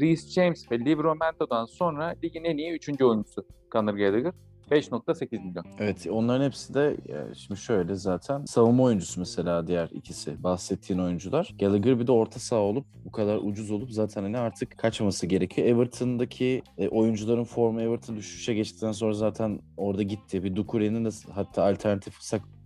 Reece 0.00 0.28
James 0.28 0.70
ve 0.70 0.78
Liverpool'dan 0.78 1.64
sonra 1.64 2.14
ligin 2.24 2.44
en 2.44 2.56
iyi 2.56 2.72
3. 2.72 3.02
oyuncusu 3.02 3.46
Conor 3.72 3.94
Gallagher. 3.94 4.32
5.8 4.70 5.44
milyon. 5.44 5.64
Evet 5.78 6.06
onların 6.10 6.44
hepsi 6.44 6.74
de 6.74 6.96
şimdi 7.36 7.60
şöyle 7.60 7.94
zaten 7.94 8.44
savunma 8.44 8.82
oyuncusu 8.82 9.20
mesela 9.20 9.66
diğer 9.66 9.88
ikisi 9.92 10.42
bahsettiğin 10.42 11.00
oyuncular. 11.00 11.54
Gallagher 11.60 12.00
bir 12.00 12.06
de 12.06 12.12
orta 12.12 12.40
saha 12.40 12.60
olup 12.60 12.86
bu 13.04 13.12
kadar 13.12 13.36
ucuz 13.36 13.70
olup 13.70 13.92
zaten 13.92 14.22
hani 14.22 14.38
artık 14.38 14.78
kaçması 14.78 15.26
gerekiyor. 15.26 15.68
Everton'daki 15.68 16.62
e, 16.78 16.88
oyuncuların 16.88 17.44
formu 17.44 17.80
Everton 17.80 18.16
düşüşe 18.16 18.54
geçtikten 18.54 18.92
sonra 18.92 19.12
zaten 19.12 19.60
orada 19.76 20.02
gitti. 20.02 20.44
Bir 20.44 20.56
Dukure'nin 20.56 21.04
de 21.04 21.08
hatta 21.34 21.64
alternatif 21.64 22.14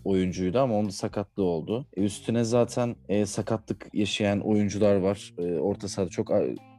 oyuncuydu 0.05 0.59
ama 0.59 0.75
onun 0.75 0.89
sakatlığı 0.89 1.43
oldu. 1.45 1.87
E, 1.97 2.03
üstüne 2.03 2.45
zaten 2.45 2.97
e, 3.09 3.27
sakatlık 3.27 3.87
yaşayan 3.93 4.41
oyuncular 4.41 4.97
var. 4.97 5.35
E, 5.39 5.59
orta 5.59 5.89
sahada 5.89 6.11
çok 6.11 6.31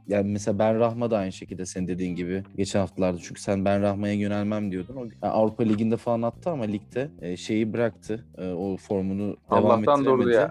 yani 0.07 0.31
mesela 0.31 0.59
Ben 0.59 0.79
Rahma 0.79 1.11
da 1.11 1.17
aynı 1.17 1.31
şekilde 1.31 1.65
senin 1.65 1.87
dediğin 1.87 2.15
gibi 2.15 2.43
geçen 2.57 2.79
haftalarda 2.79 3.19
çünkü 3.23 3.41
sen 3.41 3.65
Ben 3.65 3.81
Rahma'ya 3.81 4.13
yönelmem 4.13 4.71
diyordun. 4.71 4.95
O, 4.95 5.03
yani 5.03 5.33
Avrupa 5.33 5.63
Ligi'nde 5.63 5.97
falan 5.97 6.21
attı 6.21 6.49
ama 6.49 6.63
ligde 6.63 7.11
e, 7.21 7.37
şeyi 7.37 7.73
bıraktı. 7.73 8.25
E, 8.37 8.47
o 8.49 8.77
formunu 8.77 9.37
devam 9.51 9.65
Allah'tan 9.65 9.99
ettiremedi. 9.99 10.23
durdu 10.23 10.29
ya. 10.29 10.49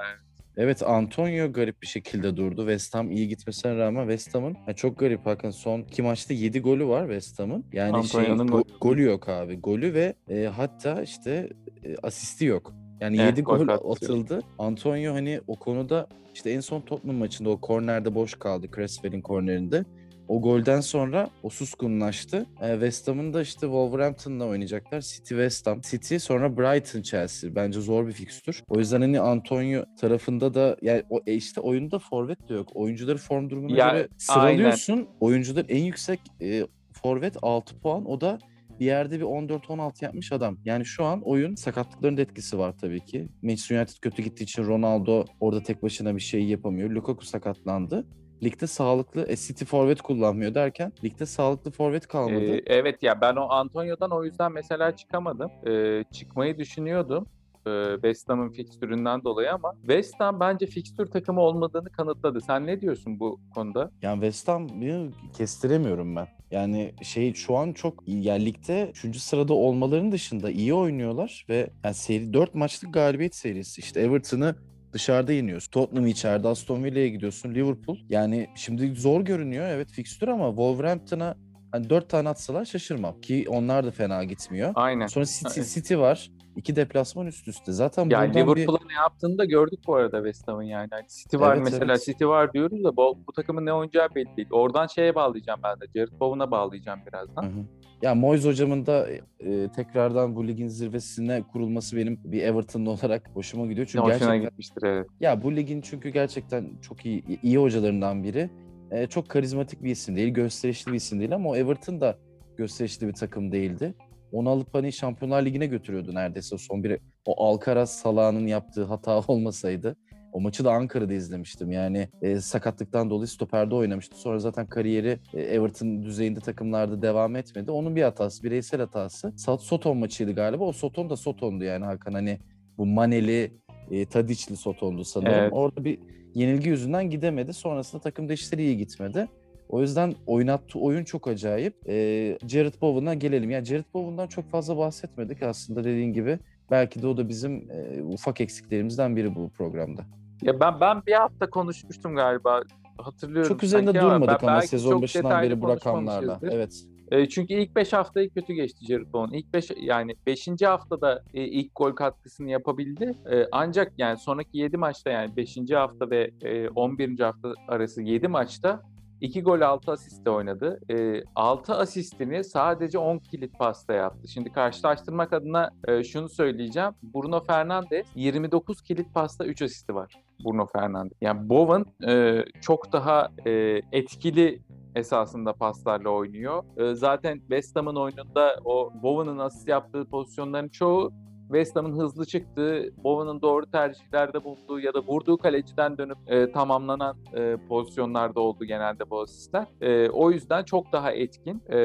Evet 0.58 0.82
Antonio 0.82 1.52
garip 1.52 1.82
bir 1.82 1.86
şekilde 1.86 2.36
durdu. 2.36 2.60
West 2.60 2.94
Ham 2.94 3.10
iyi 3.10 3.28
gitmesine 3.28 3.76
rağmen 3.76 4.02
West 4.02 4.34
Ham'ın 4.34 4.56
yani 4.66 4.76
çok 4.76 4.98
garip 4.98 5.24
bakın 5.24 5.50
son 5.50 5.80
iki 5.80 6.02
maçta 6.02 6.34
7 6.34 6.60
golü 6.60 6.86
var 6.86 7.02
West 7.02 7.38
Ham'ın. 7.38 7.64
Yani 7.72 8.06
şey 8.06 8.20
Antonio'nun 8.20 8.48
go- 8.48 8.78
golü. 8.80 9.02
yok 9.02 9.28
abi. 9.28 9.60
Golü 9.60 9.94
ve 9.94 10.14
e, 10.28 10.44
hatta 10.44 11.02
işte 11.02 11.48
e, 11.84 11.96
asisti 12.02 12.44
yok. 12.44 12.74
Yani 13.00 13.16
Evet, 13.16 13.30
7 13.30 13.42
gol 13.42 13.68
atıldı. 13.68 14.40
Antonio 14.58 15.14
hani 15.14 15.40
o 15.46 15.56
konuda 15.56 16.06
işte 16.34 16.50
en 16.50 16.60
son 16.60 16.80
Tottenham 16.80 17.16
maçında 17.16 17.50
o 17.50 17.60
kornerde 17.60 18.14
boş 18.14 18.34
kaldı 18.34 18.66
Creswell'in 18.76 19.20
kornerinde. 19.20 19.84
O 20.28 20.40
golden 20.42 20.80
sonra 20.80 21.30
o 21.42 21.50
suskunlaştı. 21.50 22.46
E, 22.62 22.72
West 22.72 23.08
Ham'ın 23.08 23.34
da 23.34 23.42
işte 23.42 23.60
Wolverhampton'la 23.60 24.44
oynayacaklar. 24.44 25.00
City 25.00 25.34
West 25.34 25.66
Ham. 25.66 25.80
City 25.80 26.16
sonra 26.16 26.56
Brighton 26.56 27.02
Chelsea. 27.02 27.54
Bence 27.54 27.80
zor 27.80 28.06
bir 28.06 28.12
fikstür. 28.12 28.62
O 28.68 28.78
yüzden 28.78 29.00
hani 29.00 29.20
Antonio 29.20 29.84
tarafında 30.00 30.54
da 30.54 30.76
yani 30.82 31.02
o 31.10 31.20
e, 31.26 31.34
işte 31.34 31.60
oyunda 31.60 31.98
forvet 31.98 32.48
de 32.48 32.54
yok. 32.54 32.68
Oyuncuları 32.74 33.18
form 33.18 33.50
durumuna 33.50 33.76
Ya, 33.76 33.90
göre 33.90 34.08
sıralıyorsun. 34.18 35.08
Oyuncular 35.20 35.66
en 35.68 35.82
yüksek 35.82 36.20
e, 36.42 36.66
forvet 37.02 37.36
6 37.42 37.80
puan. 37.80 38.10
O 38.10 38.20
da 38.20 38.38
bir 38.80 38.86
yerde 38.86 39.20
bir 39.20 39.24
14-16 39.24 40.04
yapmış 40.04 40.32
adam. 40.32 40.58
Yani 40.64 40.84
şu 40.84 41.04
an 41.04 41.20
oyun 41.24 41.54
sakatlıkların 41.54 42.16
da 42.16 42.20
etkisi 42.22 42.58
var 42.58 42.78
tabii 42.78 43.04
ki. 43.04 43.28
Manchester 43.42 43.78
United 43.78 43.96
kötü 44.02 44.22
gittiği 44.22 44.42
için 44.42 44.64
Ronaldo 44.64 45.24
orada 45.40 45.62
tek 45.62 45.82
başına 45.82 46.16
bir 46.16 46.20
şey 46.20 46.44
yapamıyor. 46.44 46.90
Lukaku 46.90 47.26
sakatlandı. 47.26 48.06
Ligde 48.42 48.66
sağlıklı 48.66 49.26
e, 49.28 49.36
City 49.36 49.64
forvet 49.64 50.02
kullanmıyor 50.02 50.54
derken 50.54 50.92
ligde 51.04 51.26
sağlıklı 51.26 51.70
forvet 51.70 52.06
kalmadı. 52.06 52.56
Ee, 52.56 52.62
evet 52.66 53.02
ya 53.02 53.20
ben 53.20 53.36
o 53.36 53.48
Antonio'dan 53.50 54.10
o 54.10 54.24
yüzden 54.24 54.52
mesela 54.52 54.96
çıkamadım. 54.96 55.50
Ee, 55.66 56.04
çıkmayı 56.12 56.58
düşünüyordum. 56.58 57.26
Ee, 57.66 57.92
West 57.94 58.28
Ham'ın 58.28 58.48
fikstüründen 58.48 59.24
dolayı 59.24 59.52
ama 59.52 59.74
West 59.80 60.20
Ham 60.20 60.40
bence 60.40 60.66
fikstür 60.66 61.06
takımı 61.06 61.40
olmadığını 61.40 61.90
kanıtladı. 61.90 62.40
Sen 62.40 62.66
ne 62.66 62.80
diyorsun 62.80 63.20
bu 63.20 63.40
konuda? 63.54 63.90
Yani 64.02 64.14
West 64.14 64.48
Ham'ı 64.48 65.10
kestiremiyorum 65.36 66.16
ben. 66.16 66.28
Yani 66.50 66.94
şey 67.02 67.34
şu 67.34 67.56
an 67.56 67.72
çok 67.72 68.08
ligde 68.08 68.92
3. 69.04 69.16
sırada 69.16 69.54
olmalarının 69.54 70.12
dışında 70.12 70.50
iyi 70.50 70.74
oynuyorlar 70.74 71.46
ve 71.48 71.70
yani 71.84 71.94
seri 71.94 72.32
4 72.32 72.54
maçlık 72.54 72.94
galibiyet 72.94 73.34
serisi. 73.34 73.80
İşte 73.80 74.00
Everton'ı 74.00 74.54
dışarıda 74.92 75.32
yeniyorsun. 75.32 75.70
Tottenham'ı 75.70 76.08
içeride, 76.08 76.48
Aston 76.48 76.84
Villa'ya 76.84 77.08
gidiyorsun, 77.08 77.54
Liverpool. 77.54 77.96
Yani 78.08 78.48
şimdi 78.54 78.94
zor 78.94 79.20
görünüyor 79.20 79.66
evet 79.68 79.90
fikstür 79.90 80.28
ama 80.28 80.48
Wolverhampton'a 80.48 81.34
hani 81.72 81.90
4 81.90 82.08
tane 82.08 82.28
atsalar 82.28 82.64
şaşırmam 82.64 83.20
ki 83.20 83.46
onlar 83.48 83.86
da 83.86 83.90
fena 83.90 84.24
gitmiyor. 84.24 84.72
Aynen. 84.74 85.06
Sonra 85.06 85.24
City. 85.24 85.60
City 85.60 85.96
var. 85.96 86.30
İki 86.56 86.76
deplasman 86.76 87.26
üst 87.26 87.48
üste. 87.48 87.72
Zaten 87.72 88.10
Yani 88.10 88.34
buradan 88.34 88.56
bir... 88.56 88.60
Liverpool'a 88.60 88.86
ne 88.86 88.92
yaptığını 88.92 89.38
da 89.38 89.44
gördük 89.44 89.80
bu 89.86 89.94
arada 89.94 90.16
West 90.16 90.48
Ham'ın 90.48 90.62
yani. 90.62 90.88
Hani 90.90 91.08
City 91.08 91.36
var 91.36 91.56
Evet, 91.56 91.64
mesela 91.64 91.92
evet. 91.92 92.04
City 92.04 92.24
var 92.24 92.52
diyoruz 92.52 92.84
da 92.84 92.96
bu, 92.96 93.18
bu 93.26 93.32
takımın 93.32 93.66
ne 93.66 93.72
oynayacağı 93.72 94.14
belli 94.14 94.36
değil. 94.36 94.48
Oradan 94.50 94.86
şeye 94.86 95.14
bağlayacağım 95.14 95.60
ben 95.62 95.80
de. 95.80 95.84
Jared 95.94 96.20
Bowen'a 96.20 96.50
bağlayacağım 96.50 97.00
birazdan. 97.06 97.42
Hı 97.42 97.46
hı. 97.46 97.64
Ya 98.02 98.14
Moyes 98.14 98.44
hocamın 98.44 98.86
da 98.86 99.08
e, 99.40 99.68
tekrardan 99.76 100.36
bu 100.36 100.48
ligin 100.48 100.68
zirvesine 100.68 101.42
kurulması 101.52 101.96
benim 101.96 102.20
bir 102.24 102.42
Everton'lı 102.42 102.90
olarak 102.90 103.30
hoşuma 103.34 103.66
gidiyor. 103.66 103.86
Çünkü 103.86 104.04
hoşuna 104.04 104.18
gerçekten 104.18 104.42
gitmiştir 104.42 104.82
evet. 104.82 105.06
ya 105.20 105.42
bu 105.42 105.56
ligin 105.56 105.80
çünkü 105.80 106.08
gerçekten 106.08 106.70
çok 106.82 107.06
iyi 107.06 107.24
iyi 107.42 107.58
hocalarından 107.58 108.24
biri. 108.24 108.50
E, 108.90 109.06
çok 109.06 109.28
karizmatik 109.28 109.82
bir 109.82 109.90
isim 109.90 110.16
değil, 110.16 110.28
gösterişli 110.28 110.92
bir 110.92 110.96
isim 110.96 111.18
değil 111.18 111.34
ama 111.34 111.50
o 111.50 111.56
Everton 111.56 112.00
da 112.00 112.18
gösterişli 112.56 113.08
bir 113.08 113.12
takım 113.12 113.52
değildi. 113.52 113.94
Onu 114.32 114.48
alıp 114.50 114.74
hani 114.74 114.92
Şampiyonlar 114.92 115.42
Ligi'ne 115.42 115.66
götürüyordu 115.66 116.14
neredeyse 116.14 116.58
son 116.58 116.84
biri. 116.84 117.00
O 117.24 117.44
Alcaraz 117.44 117.98
Salah'ın 117.98 118.46
yaptığı 118.46 118.84
hata 118.84 119.20
olmasaydı. 119.28 119.96
O 120.32 120.40
maçı 120.40 120.64
da 120.64 120.72
Ankara'da 120.72 121.14
izlemiştim. 121.14 121.72
Yani 121.72 122.08
e, 122.22 122.40
sakatlıktan 122.40 123.10
dolayı 123.10 123.28
stoperde 123.28 123.74
oynamıştı. 123.74 124.16
Sonra 124.16 124.38
zaten 124.38 124.66
kariyeri 124.66 125.18
e, 125.34 125.40
Everton 125.40 126.02
düzeyinde 126.02 126.40
takımlarda 126.40 127.02
devam 127.02 127.36
etmedi. 127.36 127.70
Onun 127.70 127.96
bir 127.96 128.02
hatası, 128.02 128.42
bireysel 128.42 128.80
hatası. 128.80 129.32
Soton 129.60 129.96
maçıydı 129.96 130.34
galiba. 130.34 130.64
O 130.64 130.72
Soton 130.72 131.10
da 131.10 131.16
Soton'du 131.16 131.64
yani 131.64 131.84
Hakan. 131.84 132.12
Hani 132.12 132.38
bu 132.78 132.86
Maneli, 132.86 133.52
e, 133.90 134.06
Tadiçli 134.06 134.56
Soton'du 134.56 135.04
sanırım. 135.04 135.34
Evet. 135.34 135.52
Orada 135.52 135.84
bir 135.84 135.98
yenilgi 136.34 136.68
yüzünden 136.68 137.10
gidemedi. 137.10 137.52
Sonrasında 137.52 138.02
takımda 138.02 138.32
işleri 138.32 138.62
iyi 138.62 138.76
gitmedi. 138.76 139.28
O 139.68 139.80
yüzden 139.80 140.14
oynattığı 140.26 140.78
oyun 140.78 141.04
çok 141.04 141.28
acayip. 141.28 141.74
Ee, 141.88 142.38
Jared 142.48 142.74
Bowen'a 142.80 143.14
gelelim. 143.14 143.50
Yani 143.50 143.64
Jared 143.64 143.84
Bowen'dan 143.94 144.26
çok 144.26 144.50
fazla 144.50 144.76
bahsetmedik 144.76 145.42
aslında 145.42 145.84
dediğin 145.84 146.12
gibi. 146.12 146.38
Belki 146.70 147.02
de 147.02 147.06
o 147.06 147.16
da 147.16 147.28
bizim 147.28 147.70
e, 147.70 148.02
ufak 148.02 148.40
eksiklerimizden 148.40 149.16
biri 149.16 149.34
bu 149.34 149.50
programda. 149.50 150.04
Ya 150.42 150.60
ben 150.60 150.80
ben 150.80 151.02
bir 151.06 151.12
hafta 151.12 151.50
konuşmuştum 151.50 152.14
galiba. 152.14 152.62
Hatırlıyorum. 152.98 153.48
Çok 153.48 153.64
üzerinde 153.64 153.92
sanki 153.92 154.00
ama 154.00 154.14
durmadık 154.14 154.42
ben 154.42 154.48
ama 154.48 154.62
sezon 154.62 155.02
başından 155.02 155.42
beri 155.42 155.60
bu 155.60 155.68
rakamlarla. 155.68 156.40
Evet. 156.42 156.84
E, 157.10 157.28
çünkü 157.28 157.54
ilk 157.54 157.76
5 157.76 157.92
haftayı 157.92 158.30
kötü 158.30 158.52
geçti 158.52 158.86
Jared 158.88 159.12
Bowen. 159.12 159.38
İlk 159.38 159.54
5 159.54 159.70
yani 159.80 160.14
5. 160.26 160.48
haftada 160.64 161.22
e, 161.34 161.44
ilk 161.44 161.74
gol 161.74 161.92
katkısını 161.92 162.50
yapabildi. 162.50 163.14
E, 163.30 163.46
ancak 163.52 163.92
yani 163.98 164.18
sonraki 164.18 164.58
7 164.58 164.76
maçta 164.76 165.10
yani 165.10 165.36
5. 165.36 165.58
hafta 165.72 166.10
ve 166.10 166.30
e, 166.42 166.68
11. 166.68 167.20
hafta 167.20 167.54
arası 167.68 168.02
7 168.02 168.28
maçta 168.28 168.82
2 169.20 169.42
gol 169.42 169.60
6 169.60 169.92
asiste 169.92 170.30
oynadı. 170.30 170.80
E, 170.90 171.22
6 171.34 171.74
asistini 171.74 172.44
sadece 172.44 172.98
10 172.98 173.18
kilit 173.18 173.58
pasta 173.58 173.92
yaptı. 173.92 174.28
Şimdi 174.28 174.52
karşılaştırmak 174.52 175.32
adına 175.32 175.70
e, 175.88 176.04
şunu 176.04 176.28
söyleyeceğim. 176.28 176.90
Bruno 177.02 177.44
Fernandes 177.44 178.06
29 178.14 178.82
kilit 178.82 179.14
pasta 179.14 179.44
3 179.44 179.62
asisti 179.62 179.94
var. 179.94 180.12
Bruno 180.44 180.66
Fernandes. 180.66 181.18
Yani 181.20 181.48
Bowen 181.48 181.84
e, 182.08 182.44
çok 182.60 182.92
daha 182.92 183.28
e, 183.46 183.82
etkili 183.92 184.62
esasında 184.94 185.52
paslarla 185.52 186.10
oynuyor. 186.10 186.64
Ee, 186.76 186.94
zaten 186.94 187.38
West 187.38 187.76
Ham'ın 187.76 187.96
oyununda 187.96 188.60
o 188.64 188.92
Bowen'ın 189.02 189.38
asist 189.38 189.68
yaptığı 189.68 190.04
pozisyonların 190.04 190.68
çoğu 190.68 191.12
West 191.48 191.76
Ham'ın 191.76 191.98
hızlı 191.98 192.26
çıktığı, 192.26 192.92
Bowen'ın 193.04 193.42
doğru 193.42 193.70
tercihlerde 193.70 194.44
bulunduğu 194.44 194.80
ya 194.80 194.94
da 194.94 195.00
vurduğu 195.00 195.38
kaleciden 195.38 195.98
dönüp 195.98 196.18
e, 196.26 196.52
tamamlanan 196.52 197.16
e, 197.34 197.56
pozisyonlarda 197.68 198.40
oldu 198.40 198.64
genelde 198.64 199.10
bu 199.10 199.20
asistler. 199.20 199.66
E, 199.80 200.10
o 200.10 200.30
yüzden 200.30 200.64
çok 200.64 200.92
daha 200.92 201.12
etkin. 201.12 201.62
E, 201.68 201.78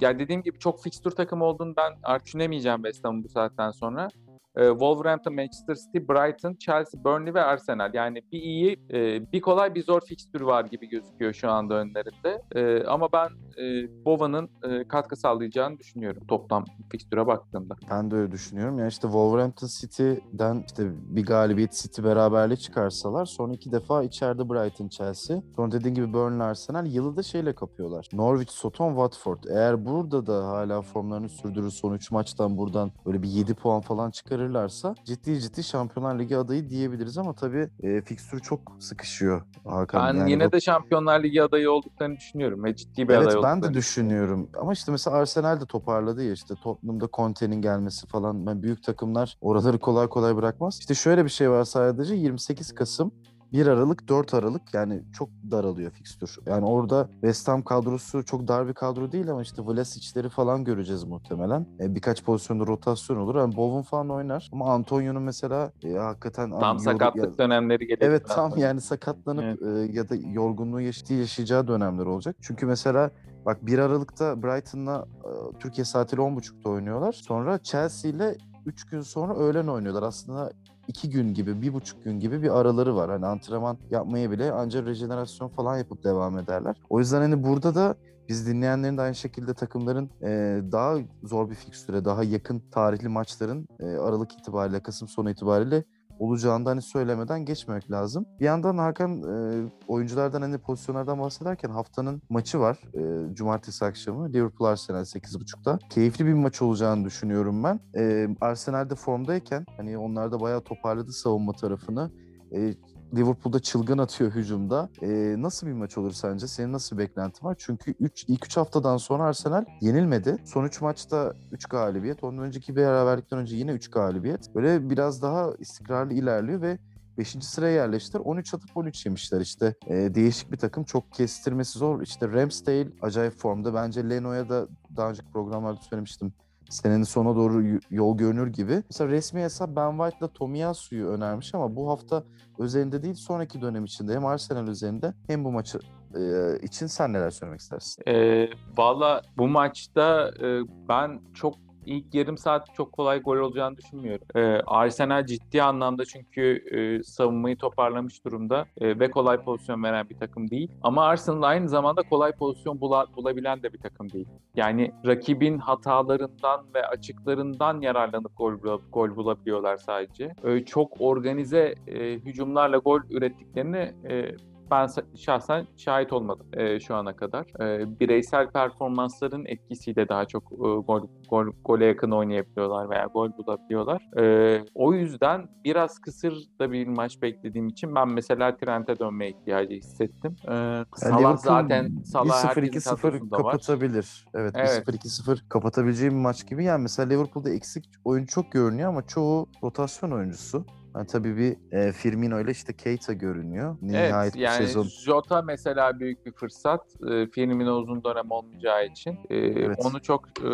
yani 0.00 0.18
dediğim 0.18 0.42
gibi 0.42 0.58
çok 0.58 0.82
fikstür 0.82 1.10
takımı 1.10 1.44
olduğunu 1.44 1.76
ben 1.76 1.92
artık 2.02 2.26
düşünemeyeceğim 2.26 2.82
West 2.82 3.04
Ham'ın 3.04 3.24
bu 3.24 3.28
saatten 3.28 3.70
sonra. 3.70 4.08
E, 4.56 4.68
Wolverhampton, 4.68 5.34
Manchester 5.34 5.74
City, 5.74 5.98
Brighton, 5.98 6.54
Chelsea, 6.54 7.04
Burnley 7.04 7.34
ve 7.34 7.42
Arsenal. 7.42 7.94
Yani 7.94 8.22
bir 8.32 8.42
iyi, 8.42 8.80
e, 8.92 9.32
bir 9.32 9.40
kolay 9.40 9.74
bir 9.74 9.82
zor 9.82 10.00
fikstürü 10.00 10.46
var 10.46 10.64
gibi 10.64 10.88
gözüküyor 10.88 11.32
şu 11.32 11.50
anda 11.50 11.74
önlerinde. 11.74 12.42
E, 12.54 12.84
ama 12.84 13.08
ben 13.12 13.28
e, 13.62 13.88
Bova'nın 14.04 14.50
e, 14.62 14.88
katkı 14.88 15.16
sağlayacağını 15.16 15.78
düşünüyorum 15.78 16.22
toplam 16.28 16.64
fikstüre 16.90 17.26
baktığımda. 17.26 17.76
Ben 17.90 18.10
de 18.10 18.16
öyle 18.16 18.32
düşünüyorum. 18.32 18.78
Yani 18.78 18.88
işte 18.88 19.02
Wolverhampton 19.02 19.68
City'den 19.80 20.64
işte 20.66 20.82
bir 21.16 21.26
galibiyet 21.26 21.72
City 21.72 22.02
beraberliği 22.02 22.58
çıkarsalar 22.58 23.24
son 23.24 23.50
iki 23.50 23.72
defa 23.72 24.02
içeride 24.02 24.48
Brighton 24.48 24.88
Chelsea. 24.88 25.42
Sonra 25.56 25.72
dediğin 25.72 25.94
gibi 25.94 26.12
Burnley 26.12 26.46
Arsenal 26.46 26.86
yılı 26.86 27.16
da 27.16 27.22
şeyle 27.22 27.54
kapıyorlar. 27.54 28.08
Norwich, 28.12 28.52
Soton, 28.52 28.88
Watford. 28.88 29.44
Eğer 29.50 29.86
burada 29.86 30.26
da 30.26 30.48
hala 30.48 30.82
formlarını 30.82 31.28
sürdürür 31.28 31.70
son 31.70 31.94
3 31.94 32.10
maçtan 32.10 32.58
buradan 32.58 32.92
böyle 33.06 33.22
bir 33.22 33.28
7 33.28 33.54
puan 33.54 33.80
falan 33.80 34.10
çıkarırlarsa 34.42 34.94
ciddi 35.04 35.40
ciddi 35.40 35.64
Şampiyonlar 35.64 36.18
Ligi 36.18 36.36
adayı 36.36 36.68
diyebiliriz 36.70 37.18
ama 37.18 37.32
tabii 37.34 37.68
e, 37.82 38.00
fikstür 38.02 38.40
çok 38.40 38.60
sıkışıyor 38.78 39.42
Hakan. 39.64 40.14
Ben 40.14 40.18
Yani 40.18 40.30
yine 40.30 40.46
bu- 40.48 40.52
de 40.52 40.60
Şampiyonlar 40.60 41.22
Ligi 41.22 41.42
adayı 41.42 41.70
olduklarını 41.70 42.16
düşünüyorum 42.16 42.64
ve 42.64 42.76
ciddi 42.76 43.08
bir 43.08 43.14
Evet 43.14 43.26
aday 43.28 43.42
ben 43.42 43.62
de 43.62 43.74
düşünüyorum. 43.74 44.50
Ama 44.60 44.72
işte 44.72 44.92
mesela 44.92 45.16
Arsenal 45.16 45.60
de 45.60 45.66
toparladı 45.66 46.24
ya 46.24 46.32
işte 46.32 46.54
Tottenham'da 46.62 47.08
Conte'nin 47.12 47.62
gelmesi 47.62 48.06
falan. 48.06 48.46
Ben 48.46 48.62
büyük 48.62 48.82
takımlar 48.82 49.36
oraları 49.40 49.78
kolay 49.78 50.08
kolay 50.08 50.36
bırakmaz. 50.36 50.78
İşte 50.80 50.94
şöyle 50.94 51.24
bir 51.24 51.30
şey 51.30 51.50
var 51.50 51.64
sadece 51.64 52.14
28 52.14 52.74
Kasım 52.74 53.12
1 53.52 53.66
Aralık 53.66 54.08
4 54.08 54.34
Aralık 54.34 54.74
yani 54.74 55.02
çok 55.12 55.28
daralıyor 55.50 55.90
fikstür. 55.90 56.36
Yani 56.46 56.66
orada 56.66 57.08
West 57.12 57.48
Ham 57.48 57.62
kadrosu 57.62 58.24
çok 58.24 58.48
dar 58.48 58.68
bir 58.68 58.74
kadro 58.74 59.12
değil 59.12 59.30
ama 59.30 59.42
işte 59.42 59.62
Vlasic'leri 59.66 60.28
falan 60.28 60.64
göreceğiz 60.64 61.04
muhtemelen. 61.04 61.66
E, 61.80 61.94
birkaç 61.94 62.24
pozisyonda 62.24 62.66
rotasyon 62.66 63.16
olur. 63.16 63.36
Yani 63.36 63.56
Bowen 63.56 63.82
falan 63.82 64.10
oynar. 64.10 64.48
Ama 64.52 64.72
Antonio'nun 64.74 65.22
mesela 65.22 65.72
e, 65.84 65.92
hakikaten 65.92 66.50
Tam 66.50 66.76
abi, 66.76 66.82
sakatlık 66.82 67.24
ya- 67.24 67.38
dönemleri 67.38 67.86
gelebilir. 67.86 68.08
Evet 68.08 68.26
tam 68.28 68.46
aslında. 68.46 68.60
yani 68.66 68.80
sakatlanıp 68.80 69.62
e, 69.62 69.68
ya 69.92 70.08
da 70.08 70.14
yorgunluğu 70.16 70.80
yaş- 70.80 71.10
yaşayacağı 71.10 71.68
dönemler 71.68 72.06
olacak. 72.06 72.36
Çünkü 72.40 72.66
mesela 72.66 73.10
bak 73.46 73.66
1 73.66 73.78
Aralık'ta 73.78 74.42
Brighton'la 74.42 75.06
e, 75.24 75.28
Türkiye 75.58 75.84
saatiyle 75.84 76.22
10.30'da 76.22 76.70
oynuyorlar. 76.70 77.12
Sonra 77.12 77.58
Chelsea 77.62 78.10
ile 78.10 78.36
3 78.66 78.84
gün 78.84 79.00
sonra 79.00 79.36
öğlen 79.36 79.66
oynuyorlar. 79.66 80.02
Aslında 80.02 80.52
2 80.88 81.10
gün 81.10 81.34
gibi, 81.34 81.62
bir 81.62 81.74
buçuk 81.74 82.04
gün 82.04 82.20
gibi 82.20 82.42
bir 82.42 82.58
araları 82.60 82.96
var. 82.96 83.10
Hani 83.10 83.26
antrenman 83.26 83.78
yapmaya 83.90 84.30
bile 84.30 84.52
ancak 84.52 84.86
rejenerasyon 84.86 85.48
falan 85.48 85.78
yapıp 85.78 86.04
devam 86.04 86.38
ederler. 86.38 86.76
O 86.90 86.98
yüzden 86.98 87.20
hani 87.20 87.44
burada 87.44 87.74
da 87.74 87.94
biz 88.28 88.46
dinleyenlerin 88.46 88.96
de 88.96 89.02
aynı 89.02 89.14
şekilde 89.14 89.54
takımların 89.54 90.10
e, 90.22 90.28
daha 90.72 90.96
zor 91.22 91.50
bir 91.50 91.54
fikstüre, 91.54 92.04
daha 92.04 92.24
yakın 92.24 92.62
tarihli 92.70 93.08
maçların 93.08 93.68
e, 93.80 93.84
Aralık 93.84 94.32
itibariyle, 94.32 94.82
Kasım 94.82 95.08
sonu 95.08 95.30
itibariyle 95.30 95.84
olacağını 96.18 96.68
hani 96.68 96.82
söylemeden 96.82 97.44
geçmemek 97.44 97.90
lazım. 97.90 98.26
Bir 98.40 98.44
yandan 98.44 98.78
Hakan 98.78 99.22
e, 99.22 99.64
oyunculardan 99.88 100.42
hani 100.42 100.58
pozisyonlardan 100.58 101.18
bahsederken 101.18 101.70
haftanın 101.70 102.22
maçı 102.28 102.60
var. 102.60 102.78
E, 102.94 103.34
Cumartesi 103.34 103.84
akşamı 103.84 104.32
Liverpool 104.32 104.68
Arsenal 104.68 105.00
8.30'da. 105.00 105.78
Keyifli 105.90 106.26
bir 106.26 106.32
maç 106.32 106.62
olacağını 106.62 107.04
düşünüyorum 107.04 107.64
ben. 107.64 107.80
E, 107.98 108.28
Arsenal 108.40 108.90
de 108.90 108.94
formdayken 108.94 109.66
hani 109.76 109.98
onlar 109.98 110.32
da 110.32 110.40
bayağı 110.40 110.60
toparladı 110.60 111.12
savunma 111.12 111.52
tarafını. 111.52 112.10
E, 112.52 112.74
Liverpool'da 113.14 113.60
çılgın 113.60 113.98
atıyor 113.98 114.30
hücumda. 114.34 114.88
E, 115.02 115.34
nasıl 115.38 115.66
bir 115.66 115.72
maç 115.72 115.98
olur 115.98 116.12
sence? 116.12 116.46
Senin 116.46 116.72
nasıl 116.72 116.98
bir 116.98 117.02
beklentin 117.02 117.46
var? 117.46 117.56
Çünkü 117.58 117.94
3 118.00 118.24
ilk 118.28 118.46
3 118.46 118.56
haftadan 118.56 118.96
sonra 118.96 119.24
Arsenal 119.24 119.64
yenilmedi. 119.80 120.36
Son 120.44 120.64
3 120.64 120.80
maçta 120.80 121.34
3 121.52 121.64
galibiyet. 121.66 122.24
Ondan 122.24 122.44
önceki 122.44 122.76
bir 122.76 122.80
beraberlikten 122.80 123.38
önce 123.38 123.56
yine 123.56 123.70
3 123.70 123.90
galibiyet. 123.90 124.54
Böyle 124.54 124.90
biraz 124.90 125.22
daha 125.22 125.52
istikrarlı 125.58 126.14
ilerliyor 126.14 126.60
ve 126.60 126.78
5. 127.18 127.36
sıraya 127.40 127.74
yerleştiler. 127.74 128.20
13 128.20 128.54
atıp 128.54 128.76
13 128.76 129.06
yemişler 129.06 129.40
işte. 129.40 129.74
E, 129.86 129.94
değişik 130.14 130.52
bir 130.52 130.56
takım. 130.56 130.84
Çok 130.84 131.12
kestirmesi 131.12 131.78
zor. 131.78 132.02
İşte 132.02 132.28
Ramsdale 132.28 132.88
acayip 133.02 133.34
formda. 133.34 133.74
Bence 133.74 134.10
Leno'ya 134.10 134.48
da 134.48 134.68
daha 134.96 135.10
önceki 135.10 135.30
programlarda 135.32 135.80
söylemiştim. 135.80 136.32
Senenin 136.70 137.02
sona 137.02 137.36
doğru 137.36 137.78
yol 137.90 138.16
görünür 138.18 138.46
gibi. 138.46 138.82
Mesela 138.90 139.10
resmi 139.10 139.40
hesap 139.40 139.76
Ben 139.76 139.90
White'la 139.98 140.28
Tomiyasu'yu 140.28 141.08
önermiş 141.08 141.54
ama 141.54 141.76
bu 141.76 141.90
hafta 141.90 142.24
özelinde 142.58 143.02
değil 143.02 143.14
sonraki 143.14 143.60
dönem 143.60 143.84
içinde 143.84 144.14
hem 144.14 144.26
Arsenal 144.26 144.68
üzerinde 144.68 145.14
hem 145.26 145.44
bu 145.44 145.52
maçı 145.52 145.78
e, 146.14 146.20
için 146.62 146.86
sen 146.86 147.12
neler 147.12 147.30
söylemek 147.30 147.60
istersin? 147.60 148.02
Ee, 148.08 148.48
Valla 148.76 149.22
bu 149.38 149.48
maçta 149.48 150.30
e, 150.42 150.60
ben 150.88 151.20
çok 151.34 151.54
ilk 151.88 152.14
yarım 152.14 152.38
saat 152.38 152.74
çok 152.74 152.92
kolay 152.92 153.20
gol 153.20 153.36
olacağını 153.36 153.76
düşünmüyorum. 153.76 154.26
Ee, 154.36 154.40
Arsenal 154.66 155.26
ciddi 155.26 155.62
anlamda 155.62 156.04
çünkü 156.04 156.64
e, 156.70 157.02
savunmayı 157.02 157.56
toparlamış 157.56 158.24
durumda 158.24 158.66
e, 158.80 159.00
ve 159.00 159.10
kolay 159.10 159.44
pozisyon 159.44 159.82
veren 159.82 160.08
bir 160.08 160.16
takım 160.18 160.50
değil. 160.50 160.70
Ama 160.82 161.04
Arsenal 161.04 161.42
aynı 161.42 161.68
zamanda 161.68 162.02
kolay 162.02 162.32
pozisyon 162.32 162.76
bula- 162.76 163.16
bulabilen 163.16 163.62
de 163.62 163.72
bir 163.72 163.78
takım 163.78 164.12
değil. 164.12 164.28
Yani 164.56 164.92
rakibin 165.06 165.58
hatalarından 165.58 166.66
ve 166.74 166.86
açıklarından 166.86 167.80
yararlanıp 167.80 168.36
gol, 168.36 168.54
gol 168.92 169.16
bulabiliyorlar 169.16 169.76
sadece. 169.76 170.34
Ee, 170.44 170.64
çok 170.64 171.00
organize 171.00 171.74
e, 171.86 172.14
hücumlarla 172.14 172.76
gol 172.76 173.00
ürettiklerini 173.10 173.92
e, 174.10 174.36
ben 174.70 174.88
şahsen 175.16 175.66
şahit 175.76 176.12
olmadım 176.12 176.46
e, 176.52 176.80
şu 176.80 176.94
ana 176.94 177.16
kadar. 177.16 177.46
E, 177.62 178.00
bireysel 178.00 178.50
performansların 178.50 179.44
etkisiyle 179.46 180.08
daha 180.08 180.24
çok 180.24 180.42
e, 180.52 180.56
gol, 180.56 181.08
gol 181.28 181.46
gole 181.64 181.84
yakın 181.86 182.10
oynayabiliyorlar 182.10 182.90
veya 182.90 183.04
gol 183.04 183.30
bulabiliyorlar. 183.38 184.02
E, 184.20 184.64
o 184.74 184.92
yüzden 184.94 185.48
biraz 185.64 185.98
kısır 185.98 186.34
da 186.60 186.72
bir 186.72 186.86
maç 186.86 187.22
beklediğim 187.22 187.68
için 187.68 187.94
ben 187.94 188.08
mesela 188.08 188.56
Trent'e 188.56 188.98
dönme 188.98 189.28
ihtiyacı 189.28 189.74
hissettim. 189.74 190.36
E, 190.48 190.54
Yani 190.54 190.86
Salah 190.96 191.18
Liverpool 191.18 191.36
zaten 191.36 192.02
Salah 192.04 192.44
1-0 192.44 192.46
herkesin 192.48 192.90
2-0 192.90 193.00
kadrosunda 193.02 193.36
var. 193.36 193.42
kapatabilir. 193.42 194.26
Evet, 194.34 194.52
Evet. 194.56 194.88
1-0 194.88 194.96
2-0 194.96 195.48
kapatabileceği 195.48 196.10
bir 196.10 196.16
maç 196.16 196.46
gibi. 196.46 196.64
Yani 196.64 196.82
mesela 196.82 197.08
Liverpool'da 197.08 197.50
eksik 197.50 197.84
oyuncu 198.04 198.32
çok 198.32 198.52
görünüyor 198.52 198.88
ama 198.88 199.06
çoğu 199.06 199.46
rotasyon 199.62 200.10
oyuncusu. 200.10 200.64
Yani 200.98 201.06
tabii 201.06 201.36
bir 201.36 201.56
e, 201.72 201.92
Firmino 201.92 202.40
ile 202.40 202.50
işte 202.50 202.72
Keita 202.72 203.12
görünüyor. 203.12 203.76
Nihayet 203.82 204.12
Evet 204.14 204.36
yani 204.36 204.66
sezon 204.66 204.82
Jota 204.84 205.42
mesela 205.42 206.00
büyük 206.00 206.26
bir 206.26 206.32
fırsat. 206.32 206.80
E, 207.10 207.26
Firmino 207.26 207.72
uzun 207.76 208.04
dönem 208.04 208.30
olmayacağı 208.30 208.86
için. 208.86 209.18
E, 209.30 209.36
Evet. 209.36 209.78
Onu 209.84 210.02
çok 210.02 210.24
e, 210.44 210.48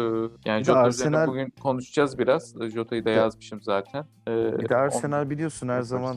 yani 0.44 0.64
Jota 0.64 0.88
üzerine 0.88 1.16
Arsenal- 1.16 1.26
bugün 1.28 1.50
konuşacağız 1.62 2.18
biraz. 2.18 2.54
E, 2.62 2.70
Jota'yı 2.70 3.04
da 3.04 3.10
Evet. 3.10 3.18
yazmışım 3.18 3.62
zaten. 3.62 4.04
E, 4.28 4.58
Bir 4.58 4.68
de 4.68 4.76
Arsenal 4.76 5.30
biliyorsun 5.30 5.68
her 5.68 5.82
zaman 5.82 6.16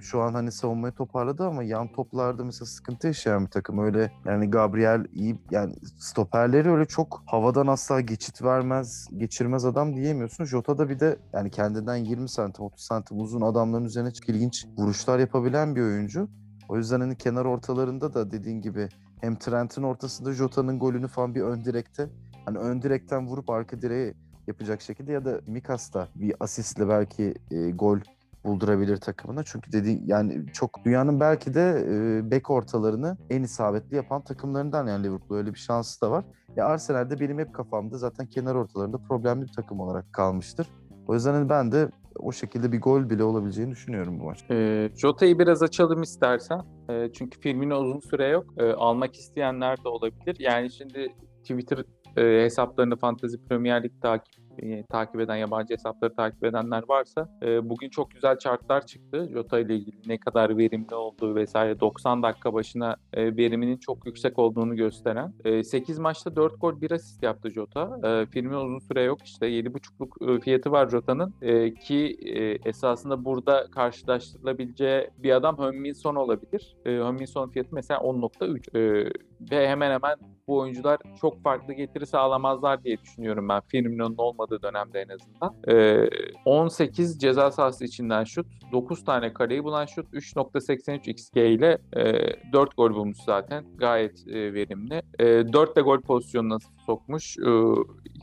şu 0.00 0.20
an 0.20 0.34
hani 0.34 0.52
savunmayı 0.52 0.94
toparladı 0.94 1.46
ama 1.46 1.62
yan 1.62 1.92
toplarda 1.92 2.44
mesela 2.44 2.66
sıkıntı 2.66 3.06
yaşayan 3.06 3.44
bir 3.46 3.50
takım. 3.50 3.78
Öyle 3.78 4.12
yani 4.24 4.50
Gabriel 4.50 5.04
iyi 5.12 5.36
yani 5.50 5.74
stoperleri 5.98 6.70
öyle 6.70 6.84
çok 6.86 7.22
havadan 7.26 7.66
asla 7.66 8.00
geçit 8.00 8.42
vermez, 8.42 9.08
geçirmez 9.16 9.64
adam 9.64 9.96
diyemiyorsun. 9.96 10.44
Jota 10.44 10.78
da 10.78 10.88
bir 10.88 11.00
de 11.00 11.16
yani 11.32 11.50
kendinden 11.50 11.96
20 11.96 12.28
santim 12.28 12.64
30 12.64 12.80
santim 12.84 13.20
uzun 13.20 13.40
adamların 13.68 13.84
üzerine 13.84 14.10
çok 14.10 14.28
ilginç 14.28 14.66
vuruşlar 14.78 15.18
yapabilen 15.18 15.76
bir 15.76 15.80
oyuncu. 15.82 16.28
O 16.68 16.76
yüzden 16.76 17.00
hani 17.00 17.16
kenar 17.16 17.44
ortalarında 17.44 18.14
da 18.14 18.30
dediğin 18.30 18.60
gibi 18.60 18.88
hem 19.20 19.36
Trent'in 19.36 19.82
ortasında 19.82 20.32
Jota'nın 20.32 20.78
golünü 20.78 21.08
falan 21.08 21.34
bir 21.34 21.40
ön 21.40 21.64
direkte 21.64 22.08
hani 22.44 22.58
ön 22.58 22.82
direkten 22.82 23.26
vurup 23.26 23.50
arka 23.50 23.82
direğe 23.82 24.14
yapacak 24.46 24.82
şekilde 24.82 25.12
ya 25.12 25.24
da 25.24 25.40
Mikas'ta 25.46 26.08
bir 26.14 26.34
asistle 26.40 26.88
belki 26.88 27.34
e, 27.50 27.70
gol 27.70 27.98
buldurabilir 28.44 28.96
takımına. 28.96 29.42
Çünkü 29.44 29.72
dedi 29.72 30.02
yani 30.06 30.46
çok 30.52 30.84
dünyanın 30.84 31.20
belki 31.20 31.54
de 31.54 31.86
e, 31.88 32.30
bek 32.30 32.50
ortalarını 32.50 33.16
en 33.30 33.42
isabetli 33.42 33.96
yapan 33.96 34.24
takımlarından 34.24 34.86
yani 34.86 35.04
Liverpool 35.04 35.38
öyle 35.38 35.54
bir 35.54 35.58
şansı 35.58 36.00
da 36.00 36.10
var. 36.10 36.24
Ya 36.56 36.66
Arsenal'de 36.66 37.20
benim 37.20 37.38
hep 37.38 37.54
kafamda 37.54 37.98
zaten 37.98 38.26
kenar 38.26 38.54
ortalarında 38.54 38.98
problemli 38.98 39.42
bir 39.42 39.52
takım 39.52 39.80
olarak 39.80 40.12
kalmıştır. 40.12 40.68
O 41.06 41.14
yüzden 41.14 41.32
hani 41.32 41.48
ben 41.48 41.72
de 41.72 41.90
o 42.18 42.32
şekilde 42.32 42.72
bir 42.72 42.80
gol 42.80 43.10
bile 43.10 43.24
olabileceğini 43.24 43.70
düşünüyorum 43.70 44.20
bu 44.20 44.24
maç. 44.24 44.50
E, 44.50 44.88
Jota'yı 44.96 45.38
biraz 45.38 45.62
açalım 45.62 46.02
istersen. 46.02 46.60
E, 46.90 47.12
çünkü 47.12 47.40
Firmino 47.40 47.78
uzun 47.78 48.00
süre 48.00 48.28
yok. 48.28 48.44
E, 48.58 48.72
almak 48.72 49.14
isteyenler 49.14 49.84
de 49.84 49.88
olabilir. 49.88 50.36
Yani 50.38 50.70
şimdi 50.70 51.08
Twitter 51.42 51.84
e, 52.16 52.44
hesaplarını 52.44 52.96
Fantasy 52.96 53.36
Premier 53.48 53.84
Lig 53.84 53.92
takip 54.02 54.37
e, 54.62 54.82
takip 54.82 55.20
eden 55.20 55.36
yabancı 55.36 55.74
hesapları 55.74 56.14
takip 56.14 56.44
edenler 56.44 56.82
varsa 56.88 57.28
e, 57.42 57.68
bugün 57.68 57.88
çok 57.88 58.10
güzel 58.10 58.38
chartlar 58.38 58.86
çıktı 58.86 59.28
Jota 59.32 59.58
ile 59.58 59.76
ilgili 59.76 59.96
ne 60.06 60.18
kadar 60.18 60.58
verimli 60.58 60.94
olduğu 60.94 61.34
vesaire 61.34 61.80
90 61.80 62.22
dakika 62.22 62.54
başına 62.54 62.96
e, 63.12 63.36
veriminin 63.36 63.76
çok 63.76 64.06
yüksek 64.06 64.38
olduğunu 64.38 64.76
gösteren. 64.76 65.34
E, 65.44 65.64
8 65.64 65.98
maçta 65.98 66.36
4 66.36 66.60
gol 66.60 66.80
1 66.80 66.90
asist 66.90 67.22
yaptı 67.22 67.50
Jota. 67.50 68.00
E, 68.04 68.26
Firmino 68.26 68.64
uzun 68.64 68.78
süre 68.78 69.02
yok 69.02 69.18
işte 69.24 69.46
7.5'luk 69.46 70.36
e, 70.36 70.40
fiyatı 70.40 70.70
var 70.72 70.88
Jota'nın 70.88 71.34
e, 71.42 71.74
ki 71.74 72.18
e, 72.22 72.68
esasında 72.68 73.24
burada 73.24 73.66
karşılaştırılabileceği 73.70 75.10
bir 75.18 75.32
adam 75.32 75.58
Hönmin 75.58 75.92
Son 75.92 76.14
olabilir. 76.14 76.76
E, 76.86 76.90
Hönmin 76.90 77.26
Son 77.26 77.48
fiyatı 77.48 77.74
mesela 77.74 78.00
10.3 78.00 78.78
e, 78.78 79.12
ve 79.50 79.68
hemen 79.68 79.90
hemen 79.90 80.16
bu 80.48 80.58
oyuncular 80.58 80.98
çok 81.20 81.42
farklı 81.42 81.72
getiri 81.72 82.06
sağlamazlar 82.06 82.84
diye 82.84 82.98
düşünüyorum 83.00 83.48
ben. 83.48 83.60
Firmino'nun 83.68 84.14
olmadığı 84.18 84.62
dönemde 84.62 85.00
en 85.00 85.08
azından. 85.08 85.54
Ee, 85.68 86.08
18 86.44 87.18
ceza 87.18 87.50
sahası 87.50 87.84
içinden 87.84 88.24
şut, 88.24 88.46
9 88.72 89.04
tane 89.04 89.32
kareyi 89.32 89.64
bulan 89.64 89.86
şut, 89.86 90.06
3.83 90.14 91.10
XG 91.10 91.36
ile 91.36 91.78
e, 91.96 92.52
4 92.52 92.76
gol 92.76 92.94
bulmuş 92.94 93.18
zaten. 93.26 93.64
Gayet 93.76 94.28
e, 94.28 94.54
verimli. 94.54 95.02
E, 95.18 95.52
4 95.52 95.76
de 95.76 95.80
gol 95.80 96.00
pozisyonuna 96.00 96.58
sokmuş. 96.86 97.38
E, 97.38 97.50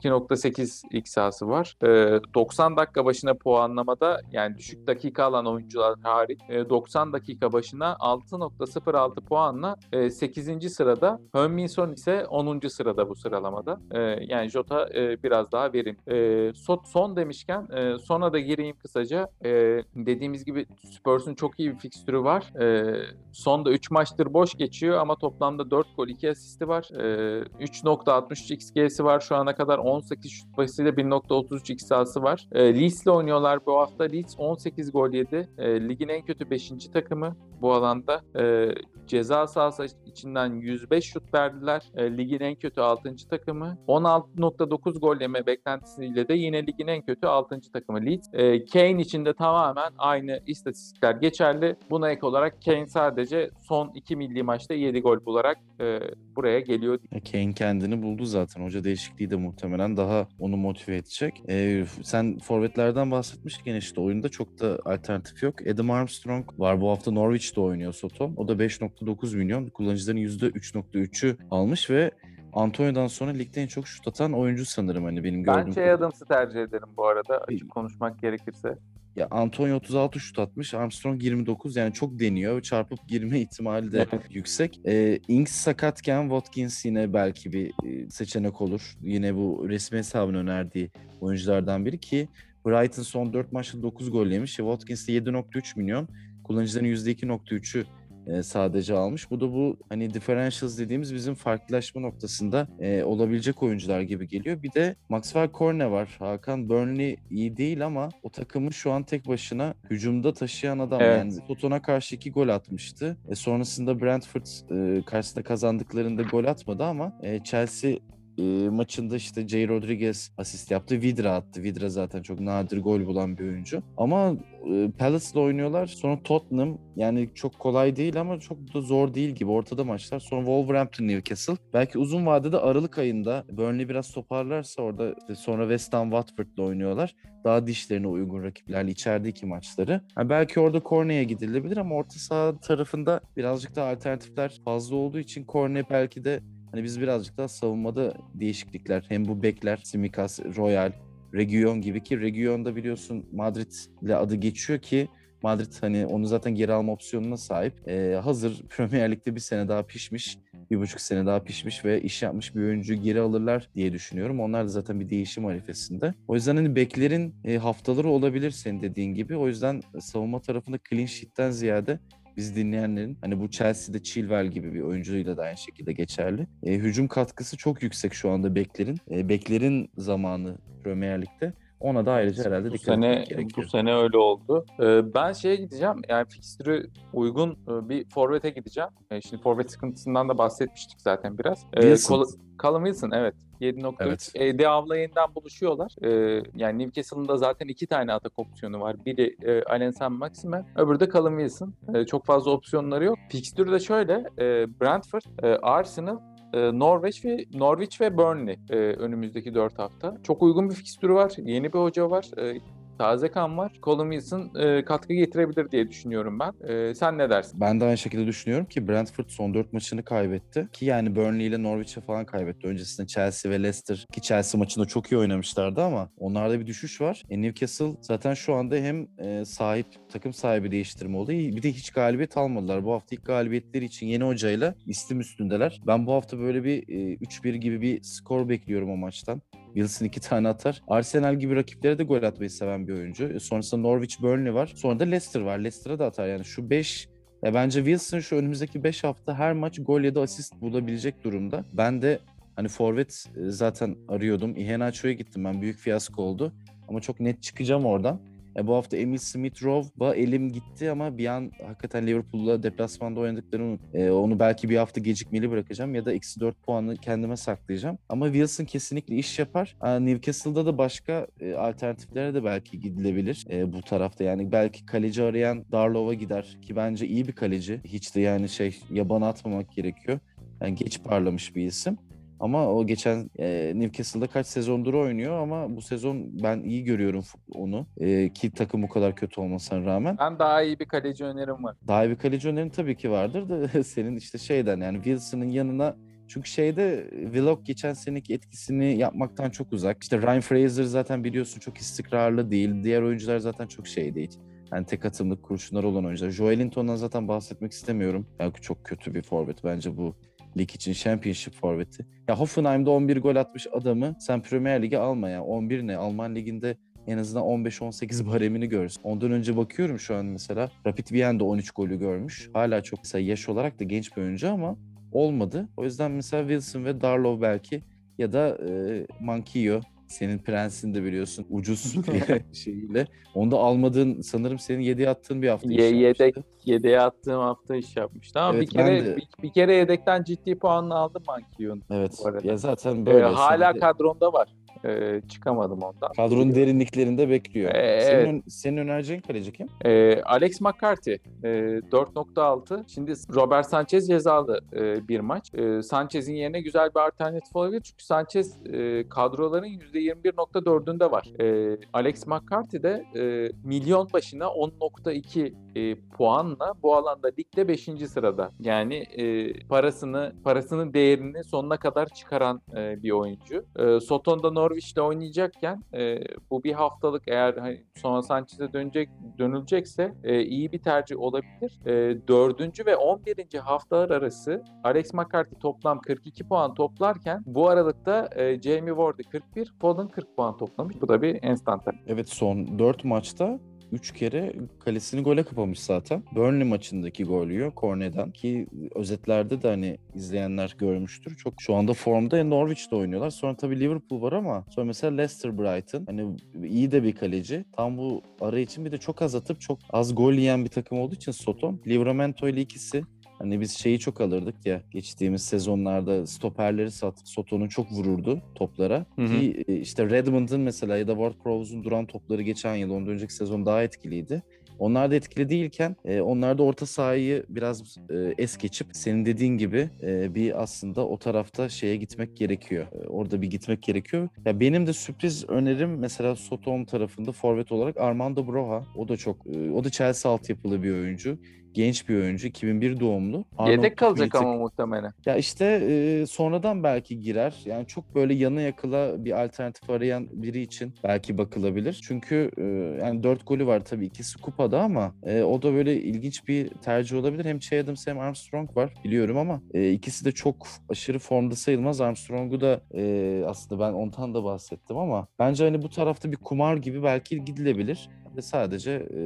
2.8 0.05 0.83
XA'sı 0.91 1.47
var. 1.47 1.75
E, 1.83 2.19
90 2.33 2.77
dakika 2.77 3.05
başına 3.05 3.33
puanlamada 3.33 4.21
yani 4.31 4.57
düşük 4.57 4.87
dakika 4.87 5.23
alan 5.23 5.47
oyuncular 5.47 5.99
hariç 6.03 6.39
e, 6.49 6.69
90 6.69 7.13
dakika 7.13 7.53
başına 7.53 7.97
6.06 7.99 9.21
puanla 9.21 9.75
e, 9.91 10.09
8. 10.09 10.73
sırada. 10.73 11.19
Hönminson 11.33 11.91
ise 11.91 12.25
10. 12.25 12.67
sırada 12.67 13.09
bu 13.09 13.15
sıralamada. 13.15 13.79
E, 13.91 13.99
yani 14.27 14.49
Jota 14.49 14.89
e, 14.95 15.23
biraz 15.23 15.51
daha 15.51 15.73
verim. 15.73 15.97
E, 16.11 16.51
son 16.85 17.15
demişken 17.15 17.67
e, 17.73 17.97
sona 17.99 18.33
da 18.33 18.39
gireyim 18.39 18.75
kısaca. 18.77 19.27
E, 19.45 19.49
dediğimiz 19.95 20.45
gibi 20.45 20.65
Spurs'un 20.83 21.35
çok 21.35 21.59
iyi 21.59 21.71
bir 21.71 21.79
fikstürü 21.79 22.23
var. 22.23 22.61
E, 22.61 22.95
son 23.31 23.65
da 23.65 23.71
3 23.71 23.91
maçtır 23.91 24.33
boş 24.33 24.53
geçiyor 24.53 24.97
ama 24.97 25.15
toplamda 25.15 25.71
4 25.71 25.87
gol 25.97 26.07
2 26.07 26.29
asisti 26.29 26.67
var. 26.67 26.89
E, 26.93 27.43
3.63 27.59 28.53
XG'si 28.53 29.03
var 29.03 29.19
şu 29.19 29.35
ana 29.35 29.55
kadar 29.55 29.77
18 29.95 30.31
şut 30.31 30.57
basıyla 30.57 30.91
1.33 30.91 31.73
XA'sı 31.73 32.23
var. 32.23 32.47
E, 32.51 32.81
Leeds'le 32.81 33.07
oynuyorlar 33.07 33.65
bu 33.65 33.77
hafta. 33.79 34.03
Leeds 34.03 34.35
18 34.37 34.91
gol 34.91 35.13
yedi. 35.13 35.49
E, 35.57 35.89
ligin 35.89 36.07
en 36.07 36.21
kötü 36.25 36.49
5. 36.49 36.71
takımı 36.93 37.35
bu 37.61 37.73
alanda. 37.73 38.21
E, 38.39 38.69
ceza 39.07 39.47
sahası 39.47 39.85
içinden 40.05 40.53
105 40.53 41.03
şut 41.05 41.33
verdiler. 41.33 41.91
E, 41.95 42.17
ligin 42.17 42.39
en 42.39 42.55
kötü 42.55 42.81
6. 42.81 43.15
takımı. 43.29 43.77
16.9 43.87 44.99
gol 44.99 45.21
yeme 45.21 45.45
beklentisiyle 45.45 46.27
de 46.27 46.33
yine 46.33 46.67
ligin 46.67 46.87
en 46.87 47.01
kötü 47.01 47.27
6. 47.27 47.61
takımı 47.73 48.05
Leeds. 48.05 48.29
E, 48.33 48.65
Kane 48.65 49.01
için 49.01 49.25
de 49.25 49.33
tamamen 49.33 49.91
aynı 49.97 50.39
istatistikler 50.47 51.15
geçerli. 51.15 51.75
Buna 51.89 52.11
ek 52.11 52.25
olarak 52.25 52.61
Kane 52.65 52.87
sadece 52.87 53.51
son 53.67 53.91
2 53.95 54.15
milli 54.15 54.43
maçta 54.43 54.73
7 54.73 55.01
gol 55.01 55.25
bularak 55.25 55.57
e, 55.79 55.99
buraya 56.35 56.59
geliyor. 56.59 56.99
Kane 57.31 57.53
kendini 57.53 58.03
buldu 58.03 58.25
zaten. 58.25 58.63
Hoca 58.63 58.83
değişikliği 58.83 59.31
de 59.31 59.35
muhtemelen 59.35 59.74
daha 59.79 60.27
onu 60.39 60.57
motive 60.57 60.95
edecek. 60.97 61.43
E, 61.49 61.85
sen 62.03 62.39
forvetlerden 62.39 63.11
bahsetmişken 63.11 63.75
işte 63.75 64.01
oyunda 64.01 64.29
çok 64.29 64.59
da 64.59 64.79
alternatif 64.85 65.43
yok. 65.43 65.67
Adam 65.67 65.91
Armstrong 65.91 66.45
var. 66.59 66.81
Bu 66.81 66.89
hafta 66.89 67.11
Norwich'te 67.11 67.61
oynuyor 67.61 67.93
Soto. 67.93 68.31
O 68.37 68.47
da 68.47 68.53
5.9 68.53 69.37
milyon. 69.37 69.65
Kullanıcıların 69.65 70.17
%3.3'ü 70.17 71.37
almış 71.51 71.89
ve 71.89 72.11
Antonio'dan 72.53 73.07
sonra 73.07 73.31
ligde 73.31 73.61
en 73.61 73.67
çok 73.67 73.87
şut 73.87 74.07
atan 74.07 74.33
oyuncu 74.33 74.65
sanırım 74.65 75.03
hani 75.03 75.23
benim 75.23 75.43
gördüğüm. 75.43 75.65
Ben 75.65 75.71
Che 75.71 75.91
Adams'ı 75.91 76.25
tercih 76.25 76.59
ederim 76.59 76.87
bu 76.97 77.07
arada 77.07 77.37
açık 77.37 77.71
konuşmak 77.71 78.21
gerekirse. 78.21 78.77
Ya 79.15 79.27
Antonio 79.31 79.75
36 79.75 80.19
şut 80.19 80.39
atmış, 80.39 80.73
Armstrong 80.73 81.23
29 81.23 81.75
yani 81.75 81.93
çok 81.93 82.19
deniyor. 82.19 82.61
Çarpıp 82.61 83.07
girme 83.07 83.39
ihtimali 83.39 83.91
de 83.91 84.07
yüksek. 84.29 84.79
E, 84.85 85.19
Ings 85.27 85.51
sakatken 85.51 86.21
Watkins 86.21 86.85
yine 86.85 87.13
belki 87.13 87.53
bir 87.53 87.71
e, 87.85 88.09
seçenek 88.09 88.61
olur. 88.61 88.95
Yine 89.01 89.35
bu 89.35 89.65
resmi 89.69 89.97
hesabın 89.97 90.33
önerdiği 90.33 90.91
oyunculardan 91.21 91.85
biri 91.85 91.99
ki 91.99 92.27
Brighton 92.65 93.03
son 93.03 93.33
4 93.33 93.51
maçta 93.51 93.81
9 93.81 94.11
gol 94.11 94.27
yemiş. 94.27 94.55
Watkins 94.55 95.07
de 95.07 95.11
7.3 95.11 95.79
milyon. 95.79 96.07
Kullanıcıların 96.43 96.85
%2.3'ü 96.85 97.85
e, 98.27 98.43
sadece 98.43 98.93
almış. 98.93 99.31
Bu 99.31 99.41
da 99.41 99.53
bu 99.53 99.77
hani 99.89 100.13
differentials 100.13 100.77
dediğimiz 100.77 101.13
bizim 101.13 101.35
farklılaşma 101.35 102.01
noktasında 102.01 102.67
e, 102.79 103.03
olabilecek 103.03 103.63
oyuncular 103.63 104.01
gibi 104.01 104.27
geliyor. 104.27 104.63
Bir 104.63 104.73
de 104.73 104.95
Maxwell 105.09 105.49
Corne 105.53 105.91
var. 105.91 106.15
Hakan 106.19 106.69
Burnley 106.69 107.17
iyi 107.29 107.57
değil 107.57 107.85
ama 107.85 108.09
o 108.23 108.29
takımı 108.29 108.73
şu 108.73 108.91
an 108.91 109.03
tek 109.03 109.27
başına 109.27 109.73
hücumda 109.89 110.33
taşıyan 110.33 110.79
adam. 110.79 111.01
Evet. 111.01 111.17
Yani 111.17 111.47
Tottenham'a 111.47 111.81
karşı 111.81 112.15
iki 112.15 112.31
gol 112.31 112.47
atmıştı. 112.47 113.17
E, 113.29 113.35
sonrasında 113.35 114.01
Brentford 114.01 114.45
e, 114.71 115.01
karşısında 115.05 115.43
kazandıklarında 115.43 116.21
gol 116.21 116.45
atmadı 116.45 116.83
ama 116.83 117.19
e, 117.23 117.43
Chelsea 117.43 117.97
e, 118.37 118.69
maçında 118.69 119.15
işte 119.15 119.47
Jay 119.47 119.67
Rodriguez 119.67 120.31
asist 120.37 120.71
yaptı. 120.71 121.01
Vidra 121.01 121.33
attı. 121.33 121.63
Vidra 121.63 121.89
zaten 121.89 122.21
çok 122.21 122.39
nadir 122.39 122.81
gol 122.81 123.05
bulan 123.05 123.37
bir 123.37 123.43
oyuncu. 123.43 123.81
Ama 123.97 124.35
e, 124.71 124.91
Palace'la 124.97 125.41
oynuyorlar. 125.41 125.85
Sonra 125.85 126.23
Tottenham 126.23 126.77
yani 126.95 127.29
çok 127.35 127.59
kolay 127.59 127.95
değil 127.95 128.21
ama 128.21 128.39
çok 128.39 128.73
da 128.73 128.81
zor 128.81 129.13
değil 129.13 129.29
gibi 129.29 129.51
ortada 129.51 129.83
maçlar. 129.83 130.19
Sonra 130.19 130.41
Wolverhampton 130.41 131.07
Newcastle. 131.07 131.57
Belki 131.73 131.97
uzun 131.97 132.25
vadede 132.25 132.57
Aralık 132.57 132.97
ayında 132.97 133.43
Burnley 133.51 133.89
biraz 133.89 134.11
toparlarsa 134.11 134.81
orada 134.81 135.15
sonra 135.35 135.63
West 135.63 135.93
Ham 135.93 136.11
Watford'la 136.11 136.63
oynuyorlar. 136.63 137.15
Daha 137.43 137.67
dişlerine 137.67 138.07
uygun 138.07 138.43
rakiplerle 138.43 138.91
içerideki 138.91 139.45
maçları. 139.45 140.01
Yani 140.17 140.29
belki 140.29 140.59
orada 140.59 140.81
Cornet'e 140.89 141.23
gidilebilir 141.23 141.77
ama 141.77 141.95
orta 141.95 142.19
saha 142.19 142.59
tarafında 142.59 143.21
birazcık 143.37 143.75
da 143.75 143.83
alternatifler 143.83 144.61
fazla 144.65 144.95
olduğu 144.95 145.19
için 145.19 145.45
Cornet 145.47 145.89
belki 145.89 146.23
de 146.23 146.39
Hani 146.75 146.83
biz 146.83 147.01
birazcık 147.01 147.37
daha 147.37 147.47
savunmada 147.47 148.13
değişiklikler 148.33 149.05
hem 149.09 149.25
bu 149.25 149.43
bekler, 149.43 149.79
Simikas, 149.83 150.39
Royal, 150.39 150.91
Region 151.33 151.81
gibi 151.81 152.03
ki 152.03 152.21
Region'da 152.21 152.75
biliyorsun 152.75 153.25
Madrid 153.31 153.71
ile 154.01 154.15
adı 154.15 154.35
geçiyor 154.35 154.79
ki 154.79 155.07
Madrid 155.43 155.73
hani 155.81 156.05
onu 156.05 156.25
zaten 156.25 156.55
geri 156.55 156.73
alma 156.73 156.93
opsiyonuna 156.93 157.37
sahip. 157.37 157.73
Ee, 157.87 158.19
hazır 158.23 158.63
Premier 158.69 159.11
Lig'de 159.11 159.35
bir 159.35 159.39
sene 159.39 159.67
daha 159.67 159.83
pişmiş, 159.83 160.37
bir 160.71 160.79
buçuk 160.79 161.01
sene 161.01 161.25
daha 161.25 161.43
pişmiş 161.43 161.85
ve 161.85 162.01
iş 162.01 162.23
yapmış 162.23 162.55
bir 162.55 162.61
oyuncu 162.61 162.95
geri 162.95 163.19
alırlar 163.19 163.69
diye 163.75 163.93
düşünüyorum. 163.93 164.39
Onlar 164.39 164.63
da 164.63 164.67
zaten 164.67 164.99
bir 164.99 165.09
değişim 165.09 165.45
arifesinde. 165.45 166.13
O 166.27 166.35
yüzden 166.35 166.55
hani 166.55 166.75
beklerin 166.75 167.35
e, 167.43 167.57
haftaları 167.57 168.09
olabilir 168.09 168.51
senin 168.51 168.81
dediğin 168.81 169.13
gibi. 169.13 169.37
O 169.37 169.47
yüzden 169.47 169.81
savunma 169.99 170.41
tarafında 170.41 170.79
clean 170.89 171.05
sheet'ten 171.05 171.51
ziyade 171.51 171.99
biz 172.37 172.55
dinleyenlerin 172.55 173.17
hani 173.21 173.39
bu 173.39 173.49
Chelsea'de 173.49 174.03
Chilwell 174.03 174.47
gibi 174.47 174.73
bir 174.73 174.81
oyuncuyla 174.81 175.37
da 175.37 175.43
aynı 175.43 175.57
şekilde 175.57 175.93
geçerli. 175.93 176.47
E, 176.63 176.73
hücum 176.73 177.07
katkısı 177.07 177.57
çok 177.57 177.83
yüksek 177.83 178.13
şu 178.13 178.29
anda 178.29 178.55
beklerin. 178.55 178.97
E, 179.11 179.29
beklerin 179.29 179.89
zamanı 179.97 180.57
Premier 180.83 181.21
Lig'de. 181.21 181.53
Ona 181.79 182.05
da 182.05 182.11
ayrıca 182.11 182.45
herhalde 182.45 182.71
dikkat 182.71 182.85
sene, 182.85 183.25
Bu 183.57 183.63
sene 183.63 183.95
öyle 183.95 184.17
oldu. 184.17 184.65
Ee, 184.79 185.13
ben 185.13 185.33
şeye 185.33 185.55
gideceğim. 185.55 186.01
Yani 186.09 186.25
fikstürü 186.29 186.89
uygun 187.13 187.51
e, 187.51 187.89
bir 187.89 188.09
forvete 188.09 188.49
gideceğim. 188.49 188.89
E, 189.11 189.21
şimdi 189.21 189.43
forvet 189.43 189.71
sıkıntısından 189.71 190.29
da 190.29 190.37
bahsetmiştik 190.37 191.01
zaten 191.01 191.37
biraz. 191.37 191.65
Ee, 191.73 191.81
Wilson. 191.81 192.25
Callum 192.63 192.85
Wilson 192.85 193.11
evet. 193.11 193.35
7.3. 193.61 193.95
Evet. 193.99 194.31
E, 194.35 194.59
Deav'la 194.59 194.97
yeniden 194.97 195.35
buluşuyorlar. 195.35 195.95
E, 196.03 196.41
yani 196.55 196.79
Newcastle'ın 196.79 197.27
da 197.27 197.37
zaten 197.37 197.67
iki 197.67 197.87
tane 197.87 198.13
atak 198.13 198.39
opsiyonu 198.39 198.81
var. 198.81 199.05
Biri 199.05 199.35
e, 199.43 199.63
Allen 199.63 199.91
Saint-Maximin, 199.91 200.65
öbürü 200.75 200.99
de 200.99 201.09
Callum 201.13 201.39
Wilson. 201.39 201.73
E, 201.93 202.05
çok 202.05 202.25
fazla 202.25 202.51
opsiyonları 202.51 203.05
yok. 203.05 203.17
Fikstürü 203.29 203.71
de 203.71 203.79
şöyle. 203.79 204.13
E, 204.13 204.67
Brentford, 204.81 205.43
e, 205.43 205.47
Arsenal, 205.47 206.17
e, 206.53 206.79
Norwich 206.79 207.25
ve 207.25 207.45
Norwich 207.53 208.01
ve 208.01 208.17
Burnley 208.17 208.59
e, 208.69 208.75
önümüzdeki 208.75 209.53
4 209.53 209.79
hafta. 209.79 210.17
Çok 210.23 210.41
uygun 210.41 210.69
bir 210.69 210.75
fikstürü 210.75 211.13
var. 211.13 211.33
Yeni 211.37 211.73
bir 211.73 211.79
hoca 211.79 212.09
var. 212.09 212.25
E, 212.37 212.59
taze 212.97 213.31
kan 213.31 213.57
var. 213.57 213.71
Colin 213.83 214.11
Wilson 214.11 214.51
e, 214.59 214.85
katkı 214.85 215.13
getirebilir 215.13 215.71
diye 215.71 215.89
düşünüyorum 215.89 216.39
ben. 216.39 216.53
E, 216.67 216.95
sen 216.95 217.17
ne 217.17 217.29
dersin? 217.29 217.61
Ben 217.61 217.79
de 217.79 217.85
aynı 217.85 217.97
şekilde 217.97 218.27
düşünüyorum 218.27 218.65
ki 218.65 218.87
Brentford 218.87 219.29
son 219.29 219.53
4 219.53 219.73
maçını 219.73 220.03
kaybetti. 220.03 220.67
Ki 220.73 220.85
yani 220.85 221.15
Burnley 221.15 221.47
ile 221.47 221.63
Norwich'e 221.63 222.01
falan 222.01 222.25
kaybetti. 222.25 222.67
Öncesinde 222.67 223.07
Chelsea 223.07 223.51
ve 223.51 223.63
Leicester 223.63 224.05
ki 224.11 224.21
Chelsea 224.21 224.59
maçında 224.59 224.85
çok 224.85 225.11
iyi 225.11 225.17
oynamışlardı 225.17 225.83
ama 225.83 226.09
onlarda 226.17 226.59
bir 226.59 226.67
düşüş 226.67 227.01
var. 227.01 227.23
E, 227.29 227.41
Newcastle 227.41 227.91
zaten 228.01 228.33
şu 228.33 228.53
anda 228.53 228.75
hem 228.75 229.07
e, 229.19 229.45
sahip 229.45 229.87
takım 230.09 230.33
sahibi 230.33 230.71
değiştirme 230.71 231.17
oldu. 231.17 231.31
Bir 231.31 231.63
de 231.63 231.71
hiç 231.71 231.89
galibiyet 231.89 232.37
almadılar. 232.37 232.83
Bu 232.83 232.93
hafta 232.93 233.15
ilk 233.15 233.25
galibiyetleri 233.25 233.85
için 233.85 234.07
yeni 234.07 234.23
hocayla 234.23 234.75
istim 234.85 235.19
üstündeler. 235.19 235.81
Ben 235.87 236.07
bu 236.07 236.13
hafta 236.13 236.39
böyle 236.39 236.63
bir 236.63 236.89
e, 236.89 237.15
3-1 237.15 237.55
gibi 237.55 237.81
bir 237.81 238.03
skor 238.03 238.49
bekliyorum 238.49 238.89
o 238.89 238.97
maçtan. 238.97 239.41
Wilson 239.75 240.05
iki 240.05 240.19
tane 240.19 240.47
atar. 240.47 240.81
Arsenal 240.87 241.35
gibi 241.39 241.55
rakiplere 241.55 241.97
de 241.97 242.03
gol 242.03 242.23
atmayı 242.23 242.49
seven 242.49 242.87
bir 242.87 242.93
oyuncu. 242.93 243.27
E, 243.27 243.39
sonrasında 243.39 243.81
Norwich 243.81 244.21
Burnley 244.21 244.53
var. 244.53 244.71
Sonra 244.75 244.99
da 244.99 245.03
Leicester 245.03 245.41
var. 245.41 245.57
Leicester'a 245.57 245.99
da 245.99 246.05
atar. 246.05 246.27
Yani 246.27 246.45
şu 246.45 246.69
5 246.69 247.09
ya 247.43 247.53
bence 247.53 247.79
Wilson 247.79 248.19
şu 248.19 248.35
önümüzdeki 248.35 248.83
5 248.83 249.03
hafta 249.03 249.35
her 249.35 249.53
maç 249.53 249.79
gol 249.79 250.01
ya 250.01 250.15
da 250.15 250.21
asist 250.21 250.61
bulabilecek 250.61 251.23
durumda. 251.23 251.65
Ben 251.73 252.01
de 252.01 252.19
hani 252.55 252.67
forvet 252.67 253.25
e, 253.37 253.49
zaten 253.49 253.95
arıyordum. 254.09 254.55
Iheanacho'ya 254.55 255.13
gittim 255.13 255.45
ben. 255.45 255.61
Büyük 255.61 255.77
fiyasko 255.77 256.23
oldu. 256.23 256.53
Ama 256.87 257.01
çok 257.01 257.19
net 257.19 257.43
çıkacağım 257.43 257.85
oradan. 257.85 258.21
E, 258.57 258.67
bu 258.67 258.75
hafta 258.75 258.97
Emil 258.97 259.17
Smith 259.17 259.63
Rowe'a 259.63 260.15
elim 260.15 260.51
gitti 260.51 260.91
ama 260.91 261.17
bir 261.17 261.25
an 261.25 261.51
hakikaten 261.65 262.07
Liverpool'la 262.07 262.63
deplasmanda 262.63 263.19
oynadıklarını 263.19 263.77
e, 263.93 264.09
onu 264.09 264.39
belki 264.39 264.69
bir 264.69 264.77
hafta 264.77 265.01
gecikmeli 265.01 265.51
bırakacağım 265.51 265.95
ya 265.95 266.05
da 266.05 266.13
eksi 266.13 266.39
4 266.39 266.63
puanı 266.63 266.97
kendime 266.97 267.37
saklayacağım. 267.37 267.97
Ama 268.09 268.25
Wilson 268.25 268.65
kesinlikle 268.65 269.15
iş 269.15 269.39
yapar. 269.39 269.75
E, 269.83 270.05
Newcastle'da 270.05 270.65
da 270.65 270.77
başka 270.77 271.27
e, 271.39 271.53
alternatiflere 271.53 272.33
de 272.33 272.43
belki 272.43 272.79
gidilebilir 272.79 273.45
e, 273.49 273.73
bu 273.73 273.81
tarafta. 273.81 274.23
Yani 274.23 274.51
belki 274.51 274.85
kaleci 274.85 275.23
arayan 275.23 275.65
Darlov'a 275.71 276.13
gider 276.13 276.57
ki 276.61 276.75
bence 276.75 277.07
iyi 277.07 277.27
bir 277.27 277.33
kaleci. 277.33 277.81
Hiç 277.85 278.15
de 278.15 278.21
yani 278.21 278.49
şey 278.49 278.79
yabana 278.91 279.27
atmamak 279.27 279.71
gerekiyor. 279.71 280.19
Yani 280.61 280.75
geç 280.75 281.03
parlamış 281.03 281.55
bir 281.55 281.65
isim. 281.65 281.97
Ama 282.45 282.67
o 282.67 282.87
geçen 282.87 283.29
e, 283.39 283.73
Newcastle'da 283.75 284.27
kaç 284.27 284.47
sezondur 284.47 284.93
oynuyor 284.93 285.39
ama 285.39 285.75
bu 285.75 285.81
sezon 285.81 286.43
ben 286.43 286.63
iyi 286.63 286.83
görüyorum 286.83 287.23
onu. 287.53 287.87
E, 287.97 288.29
ki 288.33 288.51
takım 288.51 288.83
bu 288.83 288.89
kadar 288.89 289.15
kötü 289.15 289.41
olmasına 289.41 289.85
rağmen. 289.85 290.17
Ben 290.19 290.39
daha 290.39 290.61
iyi 290.61 290.79
bir 290.79 290.85
kaleci 290.85 291.23
önerim 291.23 291.63
var. 291.63 291.75
Daha 291.87 292.05
iyi 292.05 292.09
bir 292.09 292.15
kaleci 292.15 292.49
önerin 292.49 292.69
tabii 292.69 292.97
ki 292.97 293.11
vardır 293.11 293.49
da 293.49 293.83
senin 293.83 294.15
işte 294.15 294.37
şeyden 294.37 294.81
yani 294.81 294.95
Wilson'ın 294.95 295.45
yanına 295.45 295.95
çünkü 296.27 296.49
şeyde 296.49 297.09
Vlog 297.33 297.65
geçen 297.65 297.93
seneki 297.93 298.33
etkisini 298.33 298.97
yapmaktan 298.97 299.49
çok 299.49 299.73
uzak. 299.73 300.03
İşte 300.03 300.21
Ryan 300.21 300.41
Fraser 300.41 300.83
zaten 300.83 301.23
biliyorsun 301.23 301.59
çok 301.59 301.77
istikrarlı 301.77 302.51
değil. 302.51 302.83
Diğer 302.83 303.01
oyuncular 303.01 303.37
zaten 303.37 303.67
çok 303.67 303.87
şey 303.87 304.15
değil. 304.15 304.39
Yani 304.71 304.85
tek 304.85 305.05
atımlık 305.05 305.43
kurşunlar 305.43 305.83
olan 305.83 306.05
oyuncular. 306.05 306.31
Joelinton'dan 306.31 306.95
zaten 306.95 307.27
bahsetmek 307.27 307.71
istemiyorum. 307.71 308.27
Yani 308.39 308.53
çok 308.61 308.83
kötü 308.83 309.13
bir 309.13 309.21
forvet 309.21 309.63
bence 309.63 309.97
bu 309.97 310.15
lig 310.57 310.71
için 310.71 310.93
Championship 310.93 311.53
forveti. 311.53 312.05
Ya 312.27 312.39
Hoffenheim'de 312.39 312.89
11 312.89 313.17
gol 313.17 313.35
atmış 313.35 313.67
adamı 313.73 314.15
sen 314.19 314.41
Premier 314.41 314.81
Lig'e 314.81 314.97
alma 314.97 315.29
ya. 315.29 315.43
11 315.43 315.87
ne? 315.87 315.97
Alman 315.97 316.35
liginde 316.35 316.77
en 317.07 317.17
azından 317.17 317.43
15-18 317.43 318.27
baremini 318.31 318.69
görsün. 318.69 319.01
Ondan 319.03 319.31
önce 319.31 319.57
bakıyorum 319.57 319.99
şu 319.99 320.15
an 320.15 320.25
mesela. 320.25 320.71
Rapid 320.85 321.11
Vienna 321.11 321.43
13 321.43 321.71
golü 321.71 321.99
görmüş. 321.99 322.49
Hala 322.53 322.83
çok 322.83 322.99
mesela 323.03 323.21
yaş 323.21 323.49
olarak 323.49 323.79
da 323.79 323.83
genç 323.83 324.17
bir 324.17 324.21
oyuncu 324.21 324.51
ama 324.51 324.77
olmadı. 325.11 325.69
O 325.77 325.83
yüzden 325.83 326.11
mesela 326.11 326.43
Wilson 326.43 326.85
ve 326.85 327.01
Darlow 327.01 327.41
belki 327.41 327.81
ya 328.17 328.33
da 328.33 328.57
e, 328.69 329.05
Manquillo 329.19 329.81
senin 330.07 330.37
prensin 330.39 330.93
de 330.93 331.03
biliyorsun 331.03 331.45
ucuz 331.49 331.95
şeyiyle. 332.53 333.07
Onu 333.33 333.51
da 333.51 333.57
almadığın 333.57 334.21
sanırım 334.21 334.59
senin 334.59 334.81
7'ye 334.83 335.09
attığın 335.09 335.41
bir 335.41 335.49
hafta 335.49 335.71
Ye, 335.71 335.95
yedek 335.95 336.35
yedeğe 336.65 336.99
attığım 337.01 337.39
hafta 337.41 337.75
iş 337.75 337.95
yapmıştı 337.97 338.39
ama 338.39 338.57
Evet, 338.57 338.61
bir 338.61 338.73
kere 338.73 339.05
de- 339.05 339.17
bir, 339.17 339.27
bir 339.43 339.53
kere 339.53 339.73
yedekten 339.75 340.23
ciddi 340.23 340.55
puanla 340.59 340.95
aldım 340.95 341.23
Mankiyon'u. 341.27 341.81
Evet. 341.91 342.19
Ya 342.43 342.57
zaten 342.57 343.01
Ee, 343.01 343.05
böyle. 343.05 343.25
hala 343.25 343.65
Sen 343.65 343.75
de 343.75 343.79
kadromda 343.79 344.33
var. 344.33 344.49
Ee, 344.85 345.21
çıkamadım 345.29 345.79
ondan. 345.83 346.11
kadronun 346.15 346.55
derinliklerinde 346.55 347.29
bekliyor. 347.29 347.75
Ee, 347.75 348.01
senin, 348.01 348.15
evet. 348.15 348.27
ön- 348.27 348.43
senin 348.47 348.77
önereceğin 348.77 349.21
kaleci 349.21 349.53
kim? 349.53 349.67
Ee, 349.85 350.21
Alex 350.21 350.61
McCarthy 350.61 351.15
e, 351.43 351.47
4.6. 351.47 352.83
Şimdi 352.87 353.13
Robert 353.35 353.65
Sanchez 353.65 354.07
cezalı 354.07 354.61
e, 354.73 355.07
bir 355.07 355.19
maç. 355.19 355.53
E, 355.53 355.81
Sanchez'in 355.81 356.33
yerine 356.33 356.61
güzel 356.61 356.89
bir 356.95 356.99
alternatif 356.99 357.55
olabilir. 357.55 357.81
Çünkü 357.81 358.05
Sanchez 358.05 358.57
e, 358.73 359.09
kadroların 359.09 359.67
%21.4'ünde 359.67 361.11
var. 361.11 361.41
E, 361.41 361.77
Alex 361.93 362.27
McCarthy 362.27 362.83
de 362.83 363.05
e, 363.15 363.51
milyon 363.63 364.07
başına 364.13 364.45
10.2 364.45 365.53
e, 365.75 365.95
puanla 365.95 366.73
bu 366.83 366.95
alanda 366.95 367.27
ligde 367.39 367.67
5. 367.67 367.83
sırada. 368.09 368.51
Yani 368.59 368.95
e, 368.95 369.53
parasını 369.67 370.33
parasının 370.43 370.93
değerini 370.93 371.43
sonuna 371.43 371.77
kadar 371.77 372.07
çıkaran 372.07 372.61
e, 372.77 373.03
bir 373.03 373.11
oyuncu. 373.11 373.65
E, 373.79 373.99
Soton'da 373.99 374.53
Norwich'le 374.75 374.97
oynayacakken 374.97 375.83
e, 375.93 376.19
bu 376.51 376.63
bir 376.63 376.73
haftalık 376.73 377.23
eğer 377.27 377.53
hani 377.57 377.81
sonra 377.95 378.21
Sanchez'e 378.21 378.73
dönecek 378.73 379.09
dönülecekse 379.37 380.13
e, 380.23 380.41
iyi 380.41 380.71
bir 380.71 380.79
tercih 380.79 381.19
olabilir. 381.19 381.79
E, 381.85 382.17
dördüncü 382.27 382.85
ve 382.85 382.95
11. 382.95 383.59
haftalar 383.59 384.09
arası 384.09 384.63
Alex 384.83 385.13
McCarthy 385.13 385.59
toplam 385.59 385.99
42 385.99 386.47
puan 386.47 386.73
toplarken 386.73 387.43
bu 387.45 387.69
aralıkta 387.69 388.29
e, 388.35 388.61
Jamie 388.61 388.93
Ward'ı 388.93 389.23
41, 389.23 389.73
Foden 389.81 390.07
40 390.07 390.35
puan 390.35 390.57
toplamış. 390.57 391.01
Bu 391.01 391.07
da 391.07 391.21
bir 391.21 391.43
enstantan. 391.43 391.93
Evet 392.07 392.29
son 392.29 392.79
4 392.79 393.03
maçta 393.03 393.59
3 393.91 394.13
kere 394.13 394.53
kalesini 394.79 395.21
gole 395.21 395.43
kapamış 395.43 395.79
zaten. 395.79 396.23
Burnley 396.35 396.67
maçındaki 396.67 397.23
gol 397.23 397.47
yiyor 397.47 397.71
Cornet'den 397.77 398.31
ki 398.31 398.67
özetlerde 398.95 399.61
de 399.61 399.67
hani 399.67 399.97
izleyenler 400.15 400.75
görmüştür. 400.77 401.35
Çok 401.35 401.53
şu 401.61 401.75
anda 401.75 401.93
formda 401.93 402.43
Norwich'te 402.43 402.95
oynuyorlar. 402.95 403.29
Sonra 403.29 403.55
tabii 403.55 403.79
Liverpool 403.79 404.21
var 404.21 404.33
ama 404.33 404.65
sonra 404.69 404.85
mesela 404.85 405.15
Leicester 405.15 405.57
Brighton. 405.57 406.05
Hani 406.05 406.37
iyi 406.63 406.91
de 406.91 407.03
bir 407.03 407.15
kaleci. 407.15 407.65
Tam 407.77 407.97
bu 407.97 408.21
ara 408.41 408.59
için 408.59 408.85
bir 408.85 408.91
de 408.91 408.97
çok 408.97 409.21
az 409.21 409.35
atıp 409.35 409.61
çok 409.61 409.79
az 409.89 410.15
gol 410.15 410.33
yiyen 410.33 410.63
bir 410.63 410.69
takım 410.69 410.99
olduğu 410.99 411.15
için 411.15 411.31
Soton. 411.31 411.81
Livramento 411.87 412.47
ile 412.47 412.61
ikisi 412.61 413.03
Hani 413.39 413.61
biz 413.61 413.71
şeyi 413.71 413.99
çok 413.99 414.21
alırdık 414.21 414.65
ya 414.65 414.81
geçtiğimiz 414.91 415.41
sezonlarda 415.45 416.27
stoperleri 416.27 416.91
satıp 416.91 417.27
Soto'nun 417.27 417.67
çok 417.67 417.91
vururdu 417.91 418.41
toplara. 418.55 419.05
Hı 419.15 419.21
hı. 419.21 419.27
Ki 419.27 419.63
e, 419.67 419.75
işte 419.75 420.09
Redmond'ın 420.09 420.61
mesela 420.61 420.97
ya 420.97 421.07
da 421.07 421.11
Ward-Prowse'un 421.11 421.83
duran 421.83 422.05
topları 422.05 422.41
geçen 422.41 422.75
yıl 422.75 422.89
ondan 422.89 423.13
önceki 423.13 423.33
sezon 423.33 423.65
daha 423.65 423.83
etkiliydi. 423.83 424.43
Onlar 424.79 425.11
da 425.11 425.15
etkili 425.15 425.49
değilken 425.49 425.95
e, 426.05 426.21
onlar 426.21 426.57
da 426.57 426.63
orta 426.63 426.85
sahayı 426.85 427.45
biraz 427.49 427.97
e, 428.09 428.33
es 428.37 428.57
geçip 428.57 428.87
senin 428.91 429.25
dediğin 429.25 429.57
gibi 429.57 429.89
e, 430.03 430.35
bir 430.35 430.63
aslında 430.63 431.07
o 431.07 431.17
tarafta 431.17 431.69
şeye 431.69 431.95
gitmek 431.95 432.37
gerekiyor. 432.37 432.85
E, 432.91 433.07
orada 433.07 433.41
bir 433.41 433.47
gitmek 433.47 433.83
gerekiyor. 433.83 434.29
Ya 434.45 434.59
benim 434.59 434.87
de 434.87 434.93
sürpriz 434.93 435.49
önerim 435.49 435.99
mesela 435.99 436.35
Soton 436.35 436.85
tarafında 436.85 437.31
forvet 437.31 437.71
olarak 437.71 437.97
Armando 437.97 438.47
Broja. 438.47 438.85
O 438.95 439.07
da 439.07 439.17
çok 439.17 439.37
e, 439.47 439.71
o 439.71 439.83
da 439.83 439.89
Chelsea 439.89 440.31
altyapılı 440.31 440.83
bir 440.83 440.91
oyuncu. 440.91 441.37
Genç 441.75 442.09
bir 442.09 442.15
oyuncu. 442.15 442.47
2001 442.47 442.99
doğumlu. 442.99 443.45
Arnold 443.57 443.71
Yedek 443.71 443.97
kalacak 443.97 444.33
Milit'e- 444.33 444.37
ama 444.37 444.57
muhtemelen. 444.57 445.11
ya 445.25 445.35
işte 445.35 445.65
e, 445.89 446.25
sonradan 446.25 446.83
belki 446.83 447.19
girer. 447.19 447.61
Yani 447.65 447.87
çok 447.87 448.15
böyle 448.15 448.33
yana 448.33 448.61
yakıla 448.61 449.25
bir 449.25 449.43
alternatif 449.43 449.89
arayan 449.89 450.27
biri 450.31 450.61
için 450.61 450.93
belki 451.03 451.37
bakılabilir. 451.37 451.99
Çünkü 452.07 452.51
e, 452.57 452.63
yani 453.05 453.23
4 453.23 453.47
golü 453.47 453.65
var 453.67 453.85
tabii 453.85 454.05
ikisi 454.05 454.41
kupada 454.41 454.81
ama 454.81 455.13
e, 455.23 455.41
o 455.41 455.61
da 455.61 455.73
böyle 455.73 456.01
ilginç 456.01 456.47
bir 456.47 456.69
tercih 456.69 457.17
olabilir. 457.17 457.45
Hem 457.45 457.59
Che 457.59 457.79
Adams 457.79 458.07
hem 458.07 458.19
Armstrong 458.19 458.77
var 458.77 458.93
biliyorum 459.03 459.37
ama 459.37 459.61
e, 459.73 459.91
ikisi 459.91 460.25
de 460.25 460.31
çok 460.31 460.67
aşırı 460.89 461.19
formda 461.19 461.55
sayılmaz. 461.55 462.01
Armstrong'u 462.01 462.61
da 462.61 462.81
e, 462.95 463.43
aslında 463.47 463.81
ben 463.87 463.93
ondan 463.93 464.33
da 464.33 464.43
bahsettim 464.43 464.97
ama 464.97 465.27
bence 465.39 465.63
hani 465.63 465.81
bu 465.81 465.89
tarafta 465.89 466.31
bir 466.31 466.37
kumar 466.37 466.77
gibi 466.77 467.03
belki 467.03 467.45
gidilebilir. 467.45 468.09
Ve 468.35 468.41
sadece 468.41 468.91
e, 468.91 469.19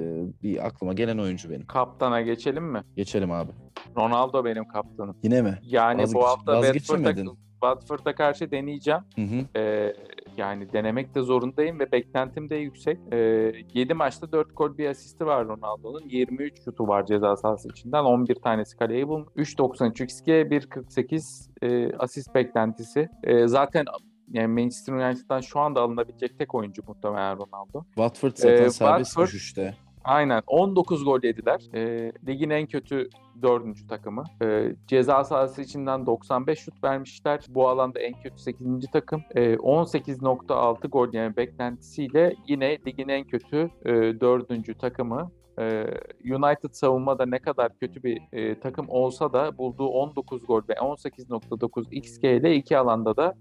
bir 0.44 0.66
aklıma 0.68 0.94
gelen 0.94 1.18
oyuncu 1.18 1.50
benim. 1.50 1.66
Kaptana 1.66 2.22
geçelim 2.22 2.64
mi? 2.64 2.84
Geçelim 2.96 3.32
abi. 3.32 3.52
Ronaldo 3.98 4.46
benim 4.46 4.68
kaptanım. 4.68 5.16
Yine 5.24 5.42
mi? 5.42 5.60
Yani 5.64 6.02
Vazgeç- 6.02 6.14
bu 6.14 6.26
hafta 6.28 6.62
Watford'a. 6.62 7.32
Watford'a 7.62 8.16
karşı 8.16 8.52
deneyeceğim. 8.52 9.02
Hı 9.16 9.22
hı. 9.22 9.60
Ee, 9.60 9.94
yani 10.38 10.74
denemek 10.74 11.16
de 11.16 11.22
zorundayım 11.22 11.80
ve 11.80 11.92
beklentim 11.92 12.50
de 12.50 12.56
yüksek. 12.56 12.98
Ee, 13.14 13.54
7 13.74 13.94
maçta 13.94 14.32
4 14.32 14.58
gol 14.58 14.78
bir 14.78 14.90
asisti 14.90 15.26
var 15.26 15.48
Ronaldo'nun. 15.48 16.10
23 16.10 16.64
şutu 16.66 16.88
var 16.88 17.06
ceza 17.06 17.36
sahası 17.36 17.70
içinden. 17.70 18.04
11 18.04 18.36
tanesi 18.36 18.78
kaleyi 18.78 19.08
bulmuş. 19.08 19.28
3.93 19.36 20.04
XG, 20.04 20.28
1.48 20.28 21.50
e, 21.62 21.96
asist 21.98 22.36
beklentisi. 22.36 23.10
E, 23.24 23.48
zaten 23.48 23.86
yani 24.34 24.48
Manchester 24.62 24.94
United'dan 24.94 25.42
şu 25.42 25.60
anda 25.60 25.82
alınabilecek 25.82 26.40
tek 26.40 26.56
oyuncu 26.56 26.82
muhtemelen 26.88 27.38
Ronaldo. 27.38 27.84
Watford 27.96 28.32
zaten 28.36 28.64
Ee, 28.66 28.70
serbest 28.70 29.12
Watford- 29.18 29.24
düşüşte. 29.28 29.76
Aynen 30.04 30.42
19 30.48 31.06
gol 31.06 31.20
yediler. 31.24 31.62
Ee, 31.74 32.12
ligin 32.28 32.50
en 32.50 32.68
kötü 32.68 33.10
dördüncü 33.42 33.88
takımı. 33.88 34.24
Ee, 34.44 34.76
ceza 34.88 35.24
sahası 35.24 35.62
içinden 35.62 36.06
95 36.06 36.60
şut 36.60 36.84
vermişler. 36.84 37.46
Bu 37.50 37.70
alanda 37.70 38.00
en 38.00 38.14
kötü 38.24 38.38
8. 38.38 38.88
takım. 38.92 39.22
Ee, 39.36 39.58
18.6 39.58 40.88
gol 40.88 41.14
yeme 41.14 41.36
beklentisiyle 41.38 42.36
yine 42.48 42.78
ligin 42.88 43.10
en 43.10 43.24
kötü 43.24 43.70
e, 43.86 43.92
dördüncü 44.20 44.78
takımı. 44.78 45.32
Ee, 45.60 45.86
United 46.26 46.70
savunmada 46.72 47.26
ne 47.26 47.40
kadar 47.40 47.78
kötü 47.80 48.04
bir 48.04 48.22
e, 48.34 48.60
takım 48.60 48.86
olsa 48.90 49.34
da 49.34 49.58
bulduğu 49.58 49.88
19 49.88 50.46
gol 50.46 50.62
ve 50.70 50.74
18.9 50.74 51.92
XG 51.92 52.24
ile 52.24 52.56
iki 52.56 52.78
alanda 52.78 53.18
da 53.18 53.36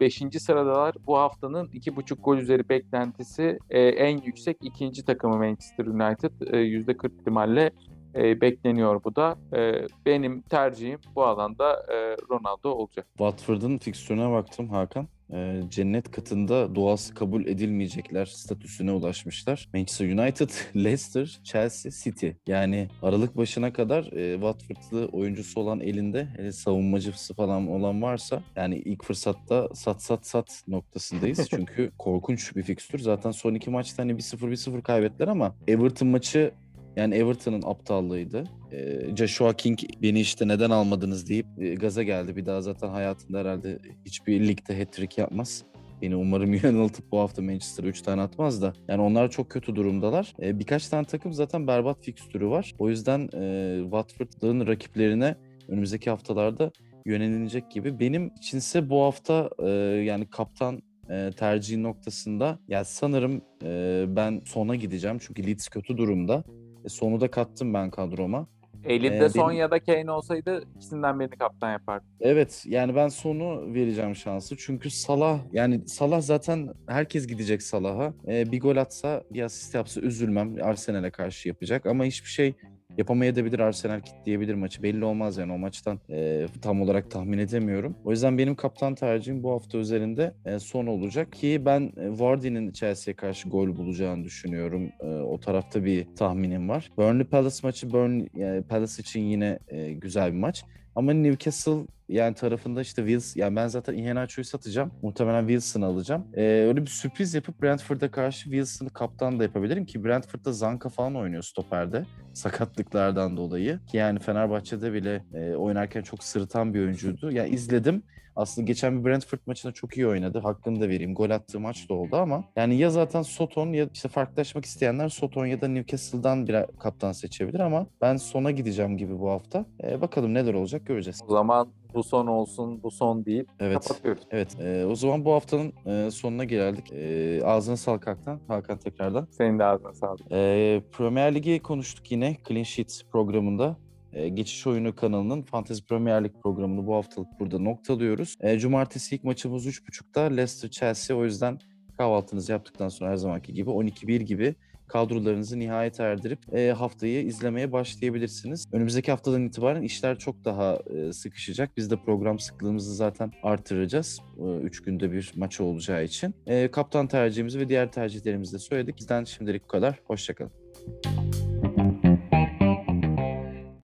5. 0.00 0.22
sıradalar. 0.38 0.94
Bu 1.06 1.18
haftanın 1.18 1.68
2.5 1.68 2.14
gol 2.14 2.36
üzeri 2.36 2.68
beklentisi 2.68 3.58
e, 3.70 3.80
en 3.80 4.18
yüksek 4.18 4.56
ikinci 4.62 5.04
takımı 5.04 5.36
Manchester 5.36 5.86
United. 5.86 6.40
E, 6.40 6.56
%40 6.56 7.20
ihtimalle 7.20 7.70
e, 8.14 8.40
bekleniyor 8.40 9.04
bu 9.04 9.16
da. 9.16 9.38
E, 9.56 9.86
benim 10.06 10.42
tercihim 10.42 11.00
bu 11.16 11.24
alanda 11.24 11.72
e, 11.72 12.16
Ronaldo 12.30 12.70
olacak. 12.70 13.06
Watford'un 13.18 13.78
fikstürüne 13.78 14.32
baktım 14.32 14.68
Hakan. 14.68 15.08
Ee, 15.32 15.60
cennet 15.70 16.10
katında 16.10 16.74
doğası 16.74 17.14
kabul 17.14 17.46
edilmeyecekler 17.46 18.26
statüsüne 18.26 18.92
ulaşmışlar. 18.92 19.68
Manchester 19.74 20.06
United, 20.06 20.50
Leicester, 20.76 21.40
Chelsea, 21.44 21.92
City. 21.92 22.28
Yani 22.46 22.88
Aralık 23.02 23.36
başına 23.36 23.72
kadar 23.72 24.04
e, 24.12 24.32
Watford'lı 24.34 25.06
oyuncusu 25.06 25.60
olan 25.60 25.80
elinde 25.80 26.28
hele 26.36 26.52
savunmacısı 26.52 27.34
falan 27.34 27.68
olan 27.68 28.02
varsa 28.02 28.42
yani 28.56 28.76
ilk 28.78 29.04
fırsatta 29.04 29.68
sat 29.74 30.02
sat 30.02 30.26
sat 30.26 30.62
noktasındayız. 30.68 31.48
Çünkü 31.50 31.90
korkunç 31.98 32.56
bir 32.56 32.62
fikstür. 32.62 32.98
Zaten 32.98 33.30
son 33.30 33.54
iki 33.54 33.70
maçta 33.70 34.02
hani 34.02 34.12
1-0 34.12 34.36
1-0 34.36 34.82
kaybettiler 34.82 35.28
ama 35.28 35.54
Everton 35.68 36.08
maçı 36.08 36.52
yani 36.96 37.14
Everton'ın 37.14 37.62
aptallığıydı. 37.62 38.44
Ee, 38.72 39.16
Joshua 39.16 39.52
King 39.52 39.78
beni 40.02 40.20
işte 40.20 40.48
neden 40.48 40.70
almadınız 40.70 41.28
deyip 41.28 41.46
e, 41.58 41.74
gaza 41.74 42.02
geldi. 42.02 42.36
Bir 42.36 42.46
daha 42.46 42.60
zaten 42.60 42.88
hayatında 42.88 43.38
herhalde 43.38 43.78
hiçbir 44.06 44.48
ligde 44.48 44.78
hat-trick 44.78 45.20
yapmaz. 45.20 45.64
Beni 46.02 46.16
umarım 46.16 46.54
yanıltıp 46.62 47.12
bu 47.12 47.18
hafta 47.18 47.42
Manchester'a 47.42 47.86
3 47.86 48.02
tane 48.02 48.22
atmaz 48.22 48.62
da. 48.62 48.72
Yani 48.88 49.02
onlar 49.02 49.30
çok 49.30 49.50
kötü 49.50 49.76
durumdalar. 49.76 50.34
Ee, 50.42 50.58
birkaç 50.58 50.88
tane 50.88 51.04
takım 51.06 51.32
zaten 51.32 51.66
berbat 51.66 52.04
fikstürü 52.04 52.48
var. 52.48 52.74
O 52.78 52.88
yüzden 52.88 53.28
e, 53.34 53.78
Watford'ın 53.82 54.66
rakiplerine 54.66 55.34
önümüzdeki 55.68 56.10
haftalarda 56.10 56.70
yönelilecek 57.06 57.70
gibi. 57.70 58.00
Benim 58.00 58.30
içinse 58.38 58.90
bu 58.90 59.02
hafta 59.02 59.50
e, 59.58 59.68
yani 60.04 60.30
kaptan 60.30 60.82
e, 61.10 61.30
tercihi 61.36 61.82
noktasında 61.82 62.58
ya 62.68 62.84
sanırım 62.84 63.42
e, 63.64 64.04
ben 64.08 64.42
sona 64.46 64.76
gideceğim 64.76 65.18
çünkü 65.20 65.46
Leeds 65.46 65.68
kötü 65.68 65.96
durumda. 65.96 66.44
E, 66.84 66.88
sonu 66.88 67.20
da 67.20 67.30
kattım 67.30 67.74
ben 67.74 67.90
kadroma. 67.90 68.46
Elinde 68.84 69.24
Ee, 69.24 69.28
son 69.28 69.48
benim- 69.48 69.60
ya 69.60 69.70
da 69.70 69.78
Kane 69.80 70.10
olsaydı 70.10 70.62
ikisinden 70.76 71.20
birini 71.20 71.36
kaptan 71.38 71.72
yapardı. 71.72 72.04
Evet 72.20 72.62
yani 72.66 72.94
ben 72.94 73.08
sonu 73.08 73.74
vereceğim 73.74 74.14
şansı. 74.16 74.56
Çünkü 74.56 74.90
Salah 74.90 75.40
yani 75.52 75.88
Salah 75.88 76.20
zaten 76.20 76.68
herkes 76.88 77.26
gidecek 77.26 77.62
Salah'a. 77.62 78.14
Ee, 78.28 78.52
bir 78.52 78.60
gol 78.60 78.76
atsa 78.76 79.22
bir 79.30 79.42
asist 79.42 79.74
yapsa 79.74 80.00
üzülmem. 80.00 80.54
Arsenal'e 80.62 81.10
karşı 81.10 81.48
yapacak 81.48 81.86
ama 81.86 82.04
hiçbir 82.04 82.28
şey 82.28 82.54
yapamayabilir. 83.00 83.58
Arsenal 83.58 84.00
kitleyebilir 84.00 84.54
maçı. 84.54 84.82
Belli 84.82 85.04
olmaz 85.04 85.36
yani 85.36 85.52
o 85.52 85.58
maçtan 85.58 86.00
e, 86.10 86.46
tam 86.62 86.82
olarak 86.82 87.10
tahmin 87.10 87.38
edemiyorum. 87.38 87.96
O 88.04 88.10
yüzden 88.10 88.38
benim 88.38 88.54
kaptan 88.54 88.94
tercihim 88.94 89.42
bu 89.42 89.50
hafta 89.50 89.78
üzerinde 89.78 90.34
e, 90.44 90.58
son 90.58 90.86
olacak 90.86 91.32
ki 91.32 91.62
ben 91.64 91.92
e, 91.96 92.18
Vardy'nin 92.20 92.72
Chelsea'ye 92.72 93.16
karşı 93.16 93.48
gol 93.48 93.76
bulacağını 93.76 94.24
düşünüyorum. 94.24 94.90
E, 95.00 95.06
o 95.06 95.40
tarafta 95.40 95.84
bir 95.84 96.06
tahminim 96.16 96.68
var. 96.68 96.90
Burnley 96.96 97.26
Palace 97.26 97.56
maçı 97.62 97.92
Burnley 97.92 98.28
yani 98.34 98.62
Palace 98.62 99.02
için 99.02 99.20
yine 99.20 99.58
e, 99.68 99.92
güzel 99.92 100.32
bir 100.32 100.38
maç. 100.38 100.64
Ama 100.96 101.12
Newcastle 101.12 101.86
yani 102.10 102.34
tarafında 102.34 102.80
işte 102.80 103.02
Wills 103.02 103.36
yani 103.36 103.56
ben 103.56 103.68
zaten 103.68 103.94
Iheanacho'yu 103.94 104.44
satacağım. 104.44 104.92
Muhtemelen 105.02 105.40
Wilson'ı 105.40 105.86
alacağım. 105.86 106.26
Ee, 106.34 106.42
öyle 106.42 106.82
bir 106.82 106.86
sürpriz 106.86 107.34
yapıp 107.34 107.62
Brentford'a 107.62 108.10
karşı 108.10 108.42
Wilson'ı 108.42 108.90
kaptan 108.90 109.38
da 109.38 109.42
yapabilirim 109.42 109.86
ki 109.86 110.04
Brentford'da 110.04 110.52
Zanka 110.52 110.88
falan 110.88 111.16
oynuyor 111.16 111.42
stoperde 111.42 112.06
sakatlıklardan 112.32 113.36
dolayı. 113.36 113.80
Yani 113.92 114.18
Fenerbahçe'de 114.18 114.92
bile 114.92 115.24
e, 115.34 115.54
oynarken 115.54 116.02
çok 116.02 116.24
sırıtan 116.24 116.74
bir 116.74 116.80
oyuncuydu. 116.80 117.32
Yani 117.32 117.48
izledim. 117.48 118.02
Aslında 118.36 118.66
geçen 118.66 119.00
bir 119.00 119.04
Brentford 119.04 119.38
maçında 119.46 119.72
çok 119.72 119.96
iyi 119.96 120.06
oynadı. 120.06 120.38
Hakkını 120.38 120.80
da 120.80 120.88
vereyim. 120.88 121.14
Gol 121.14 121.30
attığı 121.30 121.60
maç 121.60 121.88
da 121.88 121.94
oldu 121.94 122.16
ama 122.16 122.44
yani 122.56 122.76
ya 122.76 122.90
zaten 122.90 123.22
Soton 123.22 123.72
ya 123.72 123.88
işte 123.94 124.08
farklılaşmak 124.08 124.64
isteyenler 124.64 125.08
Soton 125.08 125.46
ya 125.46 125.60
da 125.60 125.68
Newcastle'dan 125.68 126.48
bir 126.48 126.56
kaptan 126.78 127.12
seçebilir 127.12 127.60
ama 127.60 127.86
ben 128.00 128.16
sona 128.16 128.50
gideceğim 128.50 128.96
gibi 128.96 129.20
bu 129.20 129.30
hafta. 129.30 129.64
Ee, 129.84 130.00
bakalım 130.00 130.34
neler 130.34 130.54
olacak 130.54 130.86
göreceğiz. 130.86 131.20
O 131.28 131.32
zaman 131.32 131.68
bu 131.94 132.02
son 132.02 132.26
olsun, 132.26 132.82
bu 132.82 132.90
son 132.90 133.24
değil. 133.24 133.44
Evet. 133.60 133.88
Kapatıyoruz. 133.88 134.22
Evet. 134.30 134.60
e, 134.60 134.86
o 134.86 134.94
zaman 134.94 135.24
bu 135.24 135.32
haftanın 135.32 135.72
e, 135.86 136.10
sonuna 136.10 136.44
geldik. 136.44 136.92
E, 136.92 137.40
ağzına 137.44 137.76
sağlık 137.76 138.06
Hakan. 138.06 138.40
Hakan 138.48 138.78
tekrardan. 138.78 139.28
Senin 139.30 139.58
de 139.58 139.64
ağzına 139.64 139.92
sağlık. 139.92 140.32
E, 140.32 140.82
Premier 140.92 141.34
Ligi 141.34 141.58
konuştuk 141.58 142.12
yine 142.12 142.36
Clean 142.48 142.62
Sheet 142.62 143.02
programında. 143.12 143.76
E, 144.12 144.28
Geçiş 144.28 144.66
Oyunu 144.66 144.96
kanalının 144.96 145.42
Fantasy 145.42 145.82
Premier 145.88 146.24
Lig 146.24 146.32
programını 146.42 146.86
bu 146.86 146.94
haftalık 146.94 147.28
burada 147.40 147.58
noktalıyoruz. 147.58 148.36
E, 148.40 148.58
Cumartesi 148.58 149.14
ilk 149.14 149.24
maçımız 149.24 149.66
3.30'da 149.66 150.20
Leicester 150.20 150.70
Chelsea. 150.70 151.16
O 151.16 151.24
yüzden 151.24 151.58
kahvaltınızı 151.98 152.52
yaptıktan 152.52 152.88
sonra 152.88 153.10
her 153.10 153.16
zamanki 153.16 153.54
gibi 153.54 153.70
12-1 153.70 154.22
gibi 154.22 154.54
kadrolarınızı 154.90 155.58
nihayet 155.58 156.00
erdirip 156.00 156.54
e, 156.54 156.72
haftayı 156.72 157.26
izlemeye 157.26 157.72
başlayabilirsiniz. 157.72 158.66
Önümüzdeki 158.72 159.10
haftadan 159.10 159.46
itibaren 159.46 159.82
işler 159.82 160.18
çok 160.18 160.44
daha 160.44 160.78
e, 160.90 161.12
sıkışacak. 161.12 161.76
Biz 161.76 161.90
de 161.90 161.96
program 161.96 162.38
sıklığımızı 162.38 162.94
zaten 162.94 163.32
artıracağız. 163.42 164.20
3 164.62 164.82
günde 164.82 165.12
bir 165.12 165.32
maç 165.36 165.60
olacağı 165.60 166.04
için. 166.04 166.34
E, 166.46 166.70
kaptan 166.70 167.06
tercihimizi 167.06 167.60
ve 167.60 167.68
diğer 167.68 167.92
tercihlerimizi 167.92 168.52
de 168.52 168.58
söyledik. 168.58 168.96
Bizden 168.96 169.24
şimdilik 169.24 169.64
bu 169.64 169.68
kadar. 169.68 170.00
Hoşçakalın. 170.06 170.52